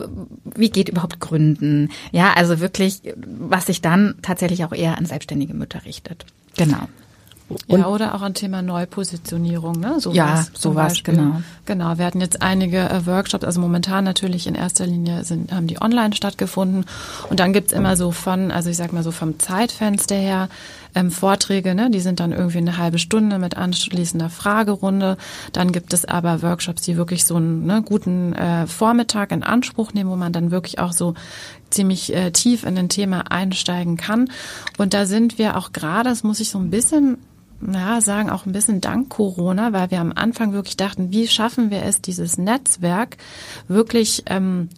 wie 0.44 0.70
geht 0.70 0.90
überhaupt 0.90 1.20
Gründen? 1.20 1.90
Ja, 2.12 2.34
also 2.34 2.60
wirklich, 2.60 3.02
was 3.16 3.68
sich 3.68 3.82
dann 3.82 4.16
tatsächlich 4.22 4.66
auch 4.66 4.74
eher 4.74 4.98
an 4.98 5.06
selbstständige 5.06 5.54
Mütter 5.54 5.86
richtet. 5.86 6.26
Genau. 6.58 6.88
Ja, 7.67 7.88
oder 7.88 8.15
auch 8.15 8.23
ein 8.23 8.34
Thema 8.34 8.63
Neupositionierung, 8.63 9.79
ne? 9.79 9.99
Sowas 9.99 10.15
Ja, 10.15 10.45
zum 10.53 10.73
sowas, 10.73 10.93
Beispiel. 10.93 11.15
genau. 11.15 11.41
Genau, 11.65 11.97
wir 11.99 12.05
hatten 12.05 12.19
jetzt 12.19 12.41
einige 12.41 12.89
äh, 12.89 13.05
Workshops, 13.05 13.43
also 13.43 13.62
momentan 13.62 14.03
natürlich 14.03 14.47
in 14.47 14.55
erster 14.55 14.88
Linie 14.88 15.23
sind, 15.23 15.51
haben 15.51 15.67
die 15.67 15.79
online 15.79 16.15
stattgefunden. 16.15 16.86
Und 17.29 17.39
dann 17.39 17.53
gibt's 17.53 17.71
immer 17.71 17.97
so 17.97 18.12
von, 18.12 18.49
also 18.51 18.71
ich 18.71 18.77
sag 18.77 18.93
mal 18.93 19.03
so 19.03 19.12
vom 19.12 19.38
Zeitfenster 19.38 20.15
her, 20.15 20.49
ähm, 20.95 21.12
Vorträge, 21.12 21.75
ne? 21.75 21.91
die 21.91 21.99
sind 21.99 22.19
dann 22.19 22.31
irgendwie 22.31 22.58
eine 22.58 22.77
halbe 22.77 22.97
Stunde 22.97 23.38
mit 23.38 23.58
anschließender 23.58 24.29
Fragerunde. 24.29 25.17
Dann 25.51 25.71
gibt 25.71 25.93
es 25.93 26.05
aber 26.05 26.41
Workshops, 26.41 26.81
die 26.81 26.97
wirklich 26.97 27.25
so 27.25 27.36
einen 27.36 27.65
ne, 27.65 27.84
guten 27.84 28.34
äh, 28.34 28.65
Vormittag 28.65 29.31
in 29.31 29.43
Anspruch 29.43 29.93
nehmen, 29.93 30.10
wo 30.10 30.15
man 30.15 30.34
dann 30.34 30.51
wirklich 30.51 30.79
auch 30.79 30.93
so 30.93 31.13
ziemlich 31.69 32.15
äh, 32.15 32.31
tief 32.31 32.63
in 32.63 32.77
ein 32.77 32.89
Thema 32.89 33.31
einsteigen 33.31 33.97
kann. 33.97 34.29
Und 34.77 34.93
da 34.93 35.05
sind 35.05 35.38
wir 35.38 35.58
auch 35.58 35.73
gerade, 35.73 36.10
das 36.10 36.23
muss 36.23 36.39
ich 36.39 36.49
so 36.49 36.58
ein 36.58 36.69
bisschen 36.71 37.17
ja, 37.73 38.01
sagen 38.01 38.30
auch 38.30 38.45
ein 38.45 38.51
bisschen 38.51 38.82
dank 38.82 39.10
Corona, 39.10 39.73
weil 39.73 39.91
wir 39.91 40.01
am 40.01 40.13
Anfang 40.13 40.54
wirklich 40.54 40.78
dachten, 40.78 41.12
wie 41.12 41.28
schaffen 41.28 41.71
wir 41.71 41.84
es, 41.84 42.01
dieses 42.01 42.38
Netzwerk 42.38 43.17
wirklich 43.67 44.23
ähm, 44.28 44.69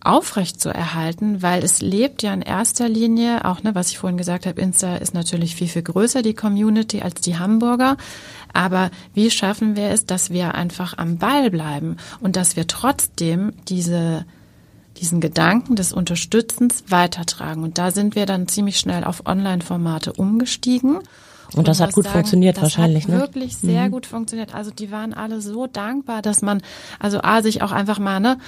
aufrecht 0.00 0.60
zu 0.60 0.68
erhalten, 0.68 1.42
weil 1.42 1.64
es 1.64 1.80
lebt 1.80 2.22
ja 2.22 2.34
in 2.34 2.42
erster 2.42 2.88
Linie, 2.88 3.44
auch 3.44 3.62
ne, 3.62 3.74
was 3.74 3.90
ich 3.90 3.98
vorhin 3.98 4.18
gesagt 4.18 4.46
habe, 4.46 4.60
Insta 4.60 4.96
ist 4.96 5.14
natürlich 5.14 5.56
viel, 5.56 5.68
viel 5.68 5.82
größer, 5.82 6.22
die 6.22 6.34
Community, 6.34 7.00
als 7.00 7.20
die 7.22 7.38
Hamburger. 7.38 7.96
Aber 8.52 8.90
wie 9.14 9.30
schaffen 9.30 9.76
wir 9.76 9.88
es, 9.88 10.04
dass 10.04 10.30
wir 10.30 10.54
einfach 10.54 10.98
am 10.98 11.18
Ball 11.18 11.50
bleiben 11.50 11.96
und 12.20 12.36
dass 12.36 12.54
wir 12.54 12.66
trotzdem 12.66 13.52
diese 13.68 14.26
diesen 14.98 15.20
Gedanken 15.20 15.76
des 15.76 15.92
Unterstützens 15.92 16.84
weitertragen. 16.88 17.62
Und 17.62 17.78
da 17.78 17.90
sind 17.90 18.14
wir 18.14 18.26
dann 18.26 18.48
ziemlich 18.48 18.78
schnell 18.78 19.04
auf 19.04 19.26
Online-Formate 19.26 20.12
umgestiegen. 20.12 21.00
Und 21.54 21.68
das 21.68 21.80
hat 21.80 21.92
gut 21.92 22.06
funktioniert 22.06 22.56
das 22.56 22.64
wahrscheinlich, 22.64 23.04
hat 23.04 23.14
ne? 23.14 23.20
wirklich 23.20 23.56
sehr 23.56 23.88
gut 23.90 24.06
funktioniert. 24.06 24.54
Also 24.54 24.70
die 24.70 24.90
waren 24.90 25.14
alle 25.14 25.40
so 25.40 25.66
dankbar, 25.66 26.22
dass 26.22 26.42
man, 26.42 26.62
also 26.98 27.20
A, 27.22 27.42
sich 27.42 27.62
auch 27.62 27.72
einfach 27.72 27.98
mal, 27.98 28.20
ne, 28.20 28.38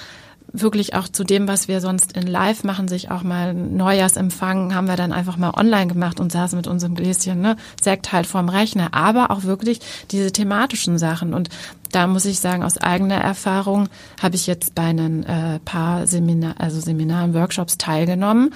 wirklich 0.53 0.95
auch 0.95 1.07
zu 1.07 1.23
dem, 1.23 1.47
was 1.47 1.67
wir 1.67 1.81
sonst 1.81 2.15
in 2.15 2.25
Live 2.25 2.63
machen, 2.63 2.87
sich 2.87 3.11
auch 3.11 3.23
mal 3.23 3.53
Neujahrsempfang 3.53 4.73
haben 4.73 4.87
wir 4.87 4.95
dann 4.95 5.11
einfach 5.11 5.37
mal 5.37 5.51
online 5.51 5.87
gemacht 5.87 6.19
und 6.19 6.31
saßen 6.31 6.57
mit 6.57 6.67
unserem 6.67 6.95
Gläschen, 6.95 7.41
ne, 7.41 7.57
Sekt 7.81 8.11
halt 8.11 8.25
vorm 8.25 8.49
Rechner, 8.49 8.93
aber 8.93 9.31
auch 9.31 9.43
wirklich 9.43 9.79
diese 10.11 10.31
thematischen 10.31 10.97
Sachen 10.97 11.33
und 11.33 11.49
da 11.91 12.07
muss 12.07 12.25
ich 12.25 12.39
sagen, 12.39 12.63
aus 12.63 12.77
eigener 12.77 13.15
Erfahrung 13.15 13.87
habe 14.21 14.35
ich 14.35 14.45
jetzt 14.45 14.75
bei 14.75 14.83
einem 14.83 15.23
äh, 15.23 15.59
paar 15.59 16.05
Seminar, 16.05 16.55
also 16.57 16.79
Seminaren, 16.81 17.33
Workshops 17.33 17.77
teilgenommen 17.77 18.53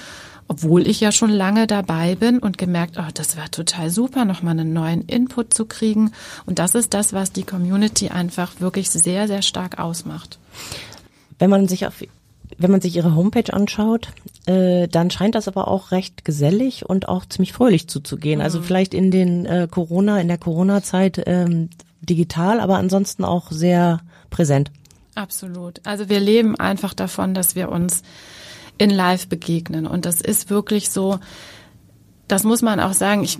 obwohl 0.48 0.88
ich 0.88 1.00
ja 1.00 1.12
schon 1.12 1.30
lange 1.30 1.68
dabei 1.68 2.16
bin 2.16 2.40
und 2.40 2.58
gemerkt, 2.58 2.98
oh, 2.98 3.10
das 3.14 3.38
wäre 3.38 3.50
total 3.52 3.90
super, 3.90 4.26
nochmal 4.26 4.60
einen 4.60 4.74
neuen 4.74 5.04
Input 5.04 5.54
zu 5.54 5.66
kriegen. 5.66 6.12
Und 6.46 6.60
das 6.60 6.76
ist 6.76 6.94
das, 6.94 7.14
was 7.14 7.32
die 7.32 7.44
Community 7.44 8.10
einfach 8.10 8.60
wirklich 8.60 8.90
sehr, 8.90 9.28
sehr 9.28 9.42
stark 9.42 9.80
ausmacht. 9.80 10.40
Wenn 11.40 11.50
man 11.50 11.68
sich 11.68 11.88
auf 11.88 12.04
wenn 12.58 12.70
man 12.70 12.82
sich 12.82 12.96
ihre 12.96 13.16
Homepage 13.16 13.52
anschaut, 13.52 14.10
äh, 14.46 14.88
dann 14.88 15.10
scheint 15.10 15.36
das 15.36 15.48
aber 15.48 15.68
auch 15.68 15.92
recht 15.92 16.26
gesellig 16.26 16.88
und 16.88 17.08
auch 17.10 17.26
ziemlich 17.26 17.54
fröhlich 17.54 17.88
zuzugehen. 17.88 18.42
Also 18.42 18.62
vielleicht 18.62 18.94
in 18.94 19.10
den 19.10 19.46
äh, 19.46 19.68
Corona, 19.70 20.20
in 20.20 20.28
der 20.28 20.38
Corona-Zeit 20.38 21.24
ähm, 21.26 21.70
digital, 22.02 22.60
aber 22.60 22.78
ansonsten 22.78 23.24
auch 23.24 23.52
sehr 23.52 24.02
präsent. 24.30 24.72
Absolut. 25.16 25.82
Also 25.86 26.10
wir 26.10 26.20
leben 26.20 26.56
einfach 26.56 26.94
davon, 26.94 27.34
dass 27.34 27.56
wir 27.56 27.70
uns 27.70 28.04
in 28.82 28.90
Live 28.90 29.28
begegnen. 29.28 29.86
Und 29.86 30.08
das 30.08 30.22
ist 30.22 30.50
wirklich 30.50 30.90
so, 30.90 31.20
das 32.28 32.44
muss 32.44 32.64
man 32.64 32.80
auch 32.80 32.94
sagen, 32.94 33.24
ich 33.24 33.38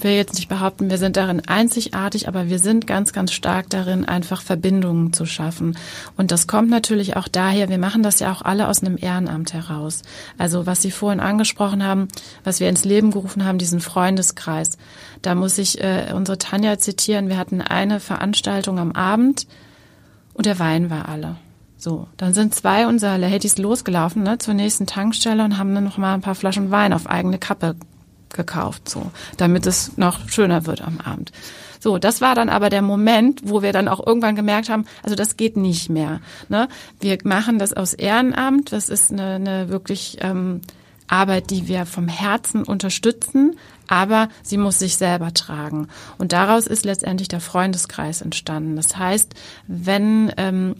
will 0.00 0.12
jetzt 0.12 0.34
nicht 0.34 0.48
behaupten, 0.48 0.90
wir 0.90 0.98
sind 0.98 1.16
darin 1.16 1.42
einzigartig, 1.48 2.28
aber 2.28 2.48
wir 2.48 2.60
sind 2.60 2.86
ganz, 2.86 3.12
ganz 3.12 3.32
stark 3.32 3.68
darin, 3.68 4.04
einfach 4.04 4.42
Verbindungen 4.42 5.12
zu 5.12 5.26
schaffen. 5.26 5.76
Und 6.16 6.30
das 6.30 6.46
kommt 6.46 6.70
natürlich 6.70 7.16
auch 7.16 7.26
daher, 7.26 7.68
wir 7.68 7.78
machen 7.78 8.04
das 8.04 8.20
ja 8.20 8.30
auch 8.30 8.42
alle 8.42 8.68
aus 8.68 8.80
einem 8.80 8.96
Ehrenamt 8.96 9.54
heraus. 9.54 10.02
Also 10.38 10.66
was 10.66 10.82
Sie 10.82 10.92
vorhin 10.92 11.18
angesprochen 11.18 11.82
haben, 11.82 12.06
was 12.44 12.60
wir 12.60 12.68
ins 12.68 12.84
Leben 12.84 13.10
gerufen 13.10 13.44
haben, 13.44 13.58
diesen 13.58 13.80
Freundeskreis. 13.80 14.78
Da 15.20 15.34
muss 15.34 15.58
ich 15.58 15.82
äh, 15.82 16.12
unsere 16.14 16.38
Tanja 16.38 16.78
zitieren. 16.78 17.28
Wir 17.28 17.38
hatten 17.38 17.60
eine 17.60 17.98
Veranstaltung 17.98 18.78
am 18.78 18.92
Abend 18.92 19.48
und 20.32 20.46
der 20.46 20.60
Wein 20.60 20.90
war 20.90 21.08
alle. 21.08 21.38
So, 21.78 22.08
dann 22.16 22.34
sind 22.34 22.54
zwei 22.54 22.86
unserer 22.86 23.18
Ladies 23.18 23.58
losgelaufen 23.58 24.22
ne, 24.22 24.38
zur 24.38 24.54
nächsten 24.54 24.86
Tankstelle 24.86 25.44
und 25.44 25.58
haben 25.58 25.74
dann 25.74 25.84
noch 25.84 25.98
mal 25.98 26.14
ein 26.14 26.22
paar 26.22 26.34
Flaschen 26.34 26.70
Wein 26.70 26.92
auf 26.92 27.06
eigene 27.06 27.38
Kappe 27.38 27.76
gekauft, 28.32 28.88
so, 28.88 29.10
damit 29.36 29.66
es 29.66 29.96
noch 29.96 30.28
schöner 30.28 30.66
wird 30.66 30.82
am 30.82 31.00
Abend. 31.00 31.32
So, 31.80 31.98
das 31.98 32.20
war 32.20 32.34
dann 32.34 32.48
aber 32.48 32.70
der 32.70 32.82
Moment, 32.82 33.42
wo 33.44 33.62
wir 33.62 33.72
dann 33.72 33.88
auch 33.88 34.04
irgendwann 34.04 34.36
gemerkt 34.36 34.68
haben, 34.68 34.86
also 35.02 35.14
das 35.14 35.36
geht 35.36 35.56
nicht 35.56 35.88
mehr. 35.88 36.20
Ne? 36.48 36.68
Wir 37.00 37.18
machen 37.24 37.58
das 37.58 37.72
aus 37.72 37.94
Ehrenamt, 37.94 38.72
das 38.72 38.88
ist 38.88 39.12
eine, 39.12 39.34
eine 39.34 39.68
wirklich 39.68 40.18
ähm, 40.20 40.62
Arbeit, 41.08 41.50
die 41.50 41.68
wir 41.68 41.86
vom 41.86 42.08
Herzen 42.08 42.64
unterstützen, 42.64 43.56
aber 43.86 44.28
sie 44.42 44.56
muss 44.56 44.78
sich 44.78 44.96
selber 44.96 45.32
tragen. 45.32 45.88
Und 46.18 46.32
daraus 46.32 46.66
ist 46.66 46.84
letztendlich 46.84 47.28
der 47.28 47.40
Freundeskreis 47.40 48.20
entstanden. 48.20 48.76
Das 48.76 48.96
heißt, 48.96 49.34
wenn 49.68 50.32
ähm, 50.36 50.74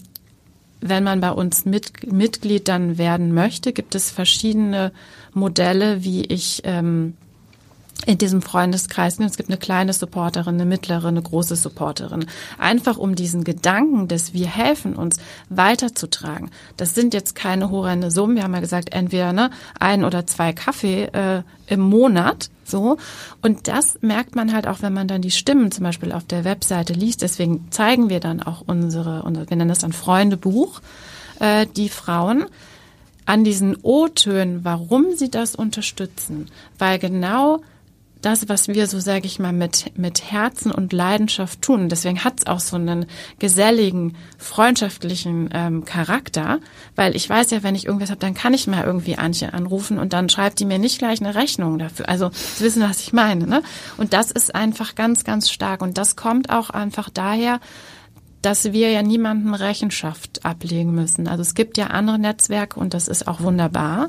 wenn 0.81 1.05
man 1.05 1.21
bei 1.21 1.31
uns 1.31 1.65
mit, 1.65 2.11
Mitglied 2.13 2.69
dann 2.69 2.99
werden 2.99 3.35
möchte, 3.35 3.73
gibt 3.73 3.95
es 3.95 4.11
verschiedene 4.11 4.93
Modelle, 5.33 6.05
wie 6.05 6.23
ich 6.25 6.63
ähm, 6.65 7.15
in 8.05 8.19
diesem 8.19 8.43
Freundeskreis. 8.43 9.19
Es 9.19 9.37
gibt 9.37 9.49
eine 9.49 9.59
kleine 9.59 9.93
Supporterin, 9.93 10.55
eine 10.55 10.67
mittlere, 10.67 11.09
eine 11.09 11.23
große 11.23 11.57
Supporterin. 11.57 12.27
Einfach 12.59 12.99
um 12.99 13.15
diesen 13.15 13.43
Gedanken, 13.45 14.09
dass 14.09 14.35
wir 14.35 14.47
helfen 14.47 14.95
uns 14.95 15.19
weiterzutragen. 15.49 16.51
Das 16.77 16.95
sind 16.95 17.15
jetzt 17.15 17.35
keine 17.35 17.71
horrende 17.71 18.11
Summen. 18.11 18.37
Wir 18.37 18.45
haben 18.45 18.55
ja 18.55 18.61
gesagt, 18.61 18.93
entweder 18.93 19.33
ne, 19.33 19.51
ein 19.81 20.05
oder 20.05 20.27
zwei 20.27 20.53
Kaffee 20.53 21.05
äh, 21.05 21.43
im 21.67 21.81
Monat. 21.81 22.51
So. 22.67 22.99
Und 23.43 23.69
das 23.69 23.99
merkt 24.03 24.37
man 24.37 24.53
halt 24.53 24.67
auch, 24.67 24.83
wenn 24.83 24.93
man 24.93 25.09
dann 25.09 25.23
die 25.23 25.31
Stimmen 25.31 25.71
zum 25.71 25.85
Beispiel 25.85 26.13
auf 26.13 26.25
der 26.25 26.45
Webseite 26.45 26.93
liest. 26.93 27.23
Deswegen 27.23 27.71
zeigen 27.71 28.09
wir 28.09 28.21
dann 28.21 28.43
auch 28.43 28.63
unsere, 28.67 29.23
unsere 29.23 29.49
wir 29.49 29.57
nennen 29.57 29.69
das 29.69 29.81
dann 29.81 29.93
Freundebuch, 29.93 30.81
äh, 31.41 31.67
die 31.77 31.89
Frauen 31.89 32.47
an 33.25 33.45
diesen 33.45 33.77
O-Tönen, 33.83 34.65
warum 34.65 35.17
sie 35.17 35.31
das 35.31 35.57
unterstützen. 35.57 36.49
Weil 36.79 36.99
genau 36.99 37.61
das, 38.23 38.49
was 38.49 38.69
wir 38.69 38.87
so, 38.87 38.99
sage 38.99 39.27
ich 39.27 39.39
mal, 39.39 39.53
mit, 39.53 39.97
mit 39.97 40.31
Herzen 40.31 40.71
und 40.71 40.93
Leidenschaft 40.93 41.63
tun. 41.63 41.89
Deswegen 41.89 42.25
hat 42.25 42.41
es 42.41 42.47
auch 42.47 42.61
so 42.61 42.77
einen 42.77 43.07
geselligen, 43.39 44.17
freundschaftlichen 44.39 45.51
ähm, 45.53 45.85
Charakter, 45.85 46.61
weil 46.95 47.15
ich 47.15 47.29
weiß 47.29 47.51
ja, 47.51 47.63
wenn 47.63 47.75
ich 47.75 47.87
irgendwas 47.87 48.11
habe, 48.11 48.21
dann 48.21 48.35
kann 48.35 48.55
ich 48.55 48.67
mal 48.67 48.85
irgendwie 48.85 49.17
Antje 49.17 49.53
anrufen 49.53 49.99
und 49.99 50.13
dann 50.13 50.29
schreibt 50.29 50.61
die 50.61 50.65
mir 50.65 50.79
nicht 50.79 50.99
gleich 50.99 51.21
eine 51.21 51.35
Rechnung 51.35 51.79
dafür. 51.79 52.09
Also 52.09 52.31
Sie 52.33 52.65
wissen, 52.65 52.83
was 52.83 53.01
ich 53.01 53.13
meine. 53.13 53.47
Ne? 53.47 53.63
Und 53.97 54.13
das 54.13 54.31
ist 54.31 54.55
einfach 54.55 54.95
ganz, 54.95 55.25
ganz 55.25 55.51
stark. 55.51 55.83
Und 55.83 55.99
das 55.99 56.17
kommt 56.17 56.51
auch 56.51 56.71
einfach 56.71 57.11
daher, 57.11 57.61
dass 58.43 58.73
wir 58.73 58.91
ja 58.91 59.03
niemanden 59.03 59.55
Rechenschaft 59.55 60.45
ablegen 60.45 60.95
müssen. 60.95 61.27
Also 61.29 61.43
es 61.43 61.55
gibt 61.55 61.77
ja 61.77 61.89
andere 61.89 62.19
Netzwerke 62.19 62.79
und 62.79 62.95
das 62.95 63.09
ist 63.09 63.27
auch 63.29 63.41
wunderbar 63.41 64.09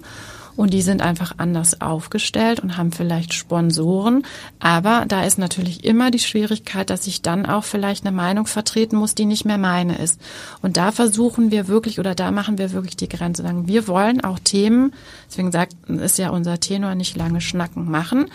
und 0.57 0.73
die 0.73 0.81
sind 0.81 1.01
einfach 1.01 1.35
anders 1.37 1.79
aufgestellt 1.79 2.59
und 2.59 2.75
haben 2.75 2.91
vielleicht 2.91 3.33
Sponsoren. 3.33 4.23
Aber 4.59 5.05
da 5.07 5.23
ist 5.23 5.37
natürlich 5.37 5.85
immer 5.85 6.11
die 6.11 6.19
Schwierigkeit, 6.19 6.89
dass 6.89 7.07
ich 7.07 7.21
dann 7.21 7.45
auch 7.45 7.63
vielleicht 7.63 8.05
eine 8.05 8.15
Meinung 8.15 8.47
vertreten 8.47 8.97
muss, 8.97 9.15
die 9.15 9.25
nicht 9.25 9.45
mehr 9.45 9.59
meine 9.59 9.97
ist. 9.97 10.19
Und 10.61 10.75
da 10.75 10.91
versuchen 10.91 11.51
wir 11.51 11.67
wirklich 11.69 11.99
oder 11.99 12.15
da 12.15 12.31
machen 12.31 12.57
wir 12.57 12.73
wirklich 12.73 12.97
die 12.97 13.07
Grenze. 13.07 13.45
Wir 13.67 13.87
wollen 13.87 14.21
auch 14.23 14.39
Themen, 14.39 14.93
deswegen 15.29 15.51
sagt, 15.51 15.75
ist 15.87 16.17
ja 16.17 16.31
unser 16.31 16.59
Tenor 16.59 16.95
nicht 16.95 17.15
lange 17.15 17.39
schnacken 17.39 17.89
machen. 17.89 18.25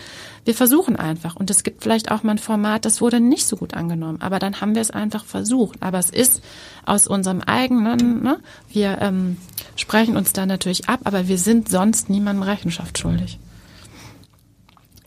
Wir 0.45 0.55
versuchen 0.55 0.95
einfach. 0.95 1.35
Und 1.35 1.49
es 1.49 1.63
gibt 1.63 1.83
vielleicht 1.83 2.11
auch 2.11 2.23
mal 2.23 2.33
ein 2.33 2.37
Format, 2.37 2.85
das 2.85 3.01
wurde 3.01 3.19
nicht 3.19 3.47
so 3.47 3.55
gut 3.55 3.73
angenommen. 3.73 4.21
Aber 4.21 4.39
dann 4.39 4.61
haben 4.61 4.75
wir 4.75 4.81
es 4.81 4.91
einfach 4.91 5.25
versucht. 5.25 5.81
Aber 5.81 5.99
es 5.99 6.09
ist 6.09 6.41
aus 6.85 7.07
unserem 7.07 7.41
eigenen, 7.41 8.23
ne? 8.23 8.39
wir 8.69 8.97
ähm, 9.01 9.37
sprechen 9.75 10.17
uns 10.17 10.33
da 10.33 10.45
natürlich 10.45 10.89
ab, 10.89 11.01
aber 11.05 11.27
wir 11.27 11.37
sind 11.37 11.69
sonst 11.69 12.09
niemandem 12.09 12.43
Rechenschaft 12.43 12.97
schuldig. 12.99 13.39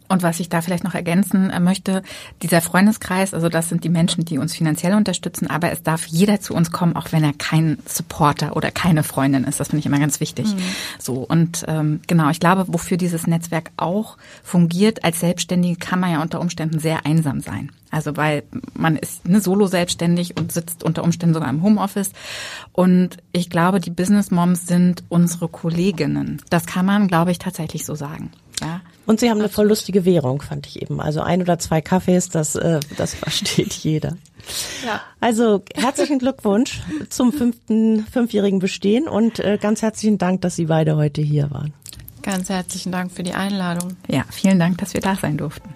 Und 0.09 0.23
was 0.23 0.41
ich 0.41 0.49
da 0.49 0.61
vielleicht 0.61 0.85
noch 0.85 0.95
ergänzen 0.95 1.51
äh, 1.51 1.61
möchte, 1.61 2.03
dieser 2.43 2.61
Freundeskreis, 2.61 3.35
also 3.35 3.49
das 3.49 3.69
sind 3.69 3.85
die 3.85 3.89
Menschen, 3.89 4.25
die 4.25 4.39
uns 4.39 4.55
finanziell 4.55 4.95
unterstützen, 4.95 5.49
aber 5.49 5.71
es 5.73 5.83
darf 5.83 6.07
jeder 6.07 6.41
zu 6.41 6.55
uns 6.55 6.71
kommen, 6.71 6.97
auch 6.97 7.13
wenn 7.13 7.25
er 7.25 7.33
kein 7.33 7.79
Supporter 7.87 8.57
oder 8.57 8.71
keine 8.71 9.03
Freundin 9.03 9.45
ist. 9.45 9.61
Das 9.61 9.69
finde 9.69 9.81
ich 9.81 9.87
immer 9.87 9.99
ganz 9.99 10.21
wichtig. 10.21 10.47
Mhm. 10.47 10.59
So 10.99 11.15
und 11.15 11.65
ähm, 11.69 12.01
genau, 12.07 12.31
ich 12.31 12.41
glaube, 12.41 12.65
wofür 12.69 12.97
dieses 12.97 13.27
Netzwerk 13.27 13.71
auch 13.77 14.17
fungiert 14.43 15.05
als 15.05 15.21
Selbstständige, 15.21 15.77
kann 15.77 16.01
man 16.01 16.13
ja 16.13 16.23
unter 16.23 16.41
Umständen 16.41 16.79
sehr 16.79 17.07
einsam 17.07 17.41
sein. 17.41 17.73
Also 17.91 18.17
weil 18.17 18.43
man 18.75 18.97
ist 18.97 19.27
ne, 19.27 19.41
solo 19.41 19.67
selbstständig 19.67 20.37
und 20.37 20.53
sitzt 20.53 20.83
unter 20.83 21.05
Umständen 21.05 21.35
sogar 21.35 21.49
im 21.49 21.63
Homeoffice. 21.63 22.11
Und 22.73 23.17
ich 23.33 23.49
glaube, 23.49 23.81
die 23.81 23.91
Business 23.91 24.31
Moms 24.31 24.67
sind 24.67 25.05
unsere 25.09 25.49
Kolleginnen. 25.49 26.43
Das 26.51 26.67
kann 26.67 26.85
man, 26.85 27.09
glaube 27.09 27.31
ich, 27.31 27.39
tatsächlich 27.39 27.87
so 27.87 27.95
sagen. 27.95 28.31
Ja. 28.61 28.81
Und 29.07 29.21
sie 29.21 29.31
haben 29.31 29.39
eine 29.39 29.49
voll 29.49 29.69
lustige 29.69 30.05
Währung, 30.05 30.43
fand 30.43 30.67
ich 30.67 30.83
eben. 30.83 31.01
Also 31.01 31.21
ein 31.21 31.41
oder 31.41 31.59
zwei 31.59 31.81
Kaffees, 31.81 32.29
das, 32.29 32.57
äh, 32.57 32.81
das 32.97 33.15
versteht 33.15 33.73
jeder. 33.83 34.17
Ja. 34.85 35.01
Also 35.21 35.63
herzlichen 35.75 36.19
Glückwunsch 36.19 36.81
zum 37.09 37.33
fünften, 37.33 38.07
fünfjährigen 38.07 38.59
Bestehen 38.59 39.09
und 39.09 39.39
äh, 39.41 39.59
ganz 39.61 39.83
herzlichen 39.83 40.19
Dank, 40.19 40.41
dass 40.41 40.57
Sie 40.57 40.67
beide 40.67 40.97
heute 40.97 41.23
hier 41.23 41.51
waren. 41.51 41.73
Ganz 42.23 42.49
herzlichen 42.49 42.91
Dank 42.91 43.13
für 43.13 43.23
die 43.23 43.35
Einladung. 43.35 43.97
Ja, 44.09 44.25
vielen 44.31 44.59
Dank, 44.59 44.79
dass 44.79 44.95
wir 44.95 45.01
da 45.01 45.15
sein 45.15 45.37
durften. 45.37 45.69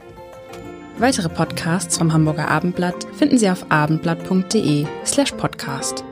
Weitere 0.98 1.28
Podcasts 1.28 1.96
vom 1.96 2.12
Hamburger 2.12 2.48
Abendblatt 2.48 3.06
finden 3.16 3.38
Sie 3.38 3.48
auf 3.48 3.70
abendblatt.de 3.70 4.86
slash 5.06 5.32
podcast. 5.32 6.04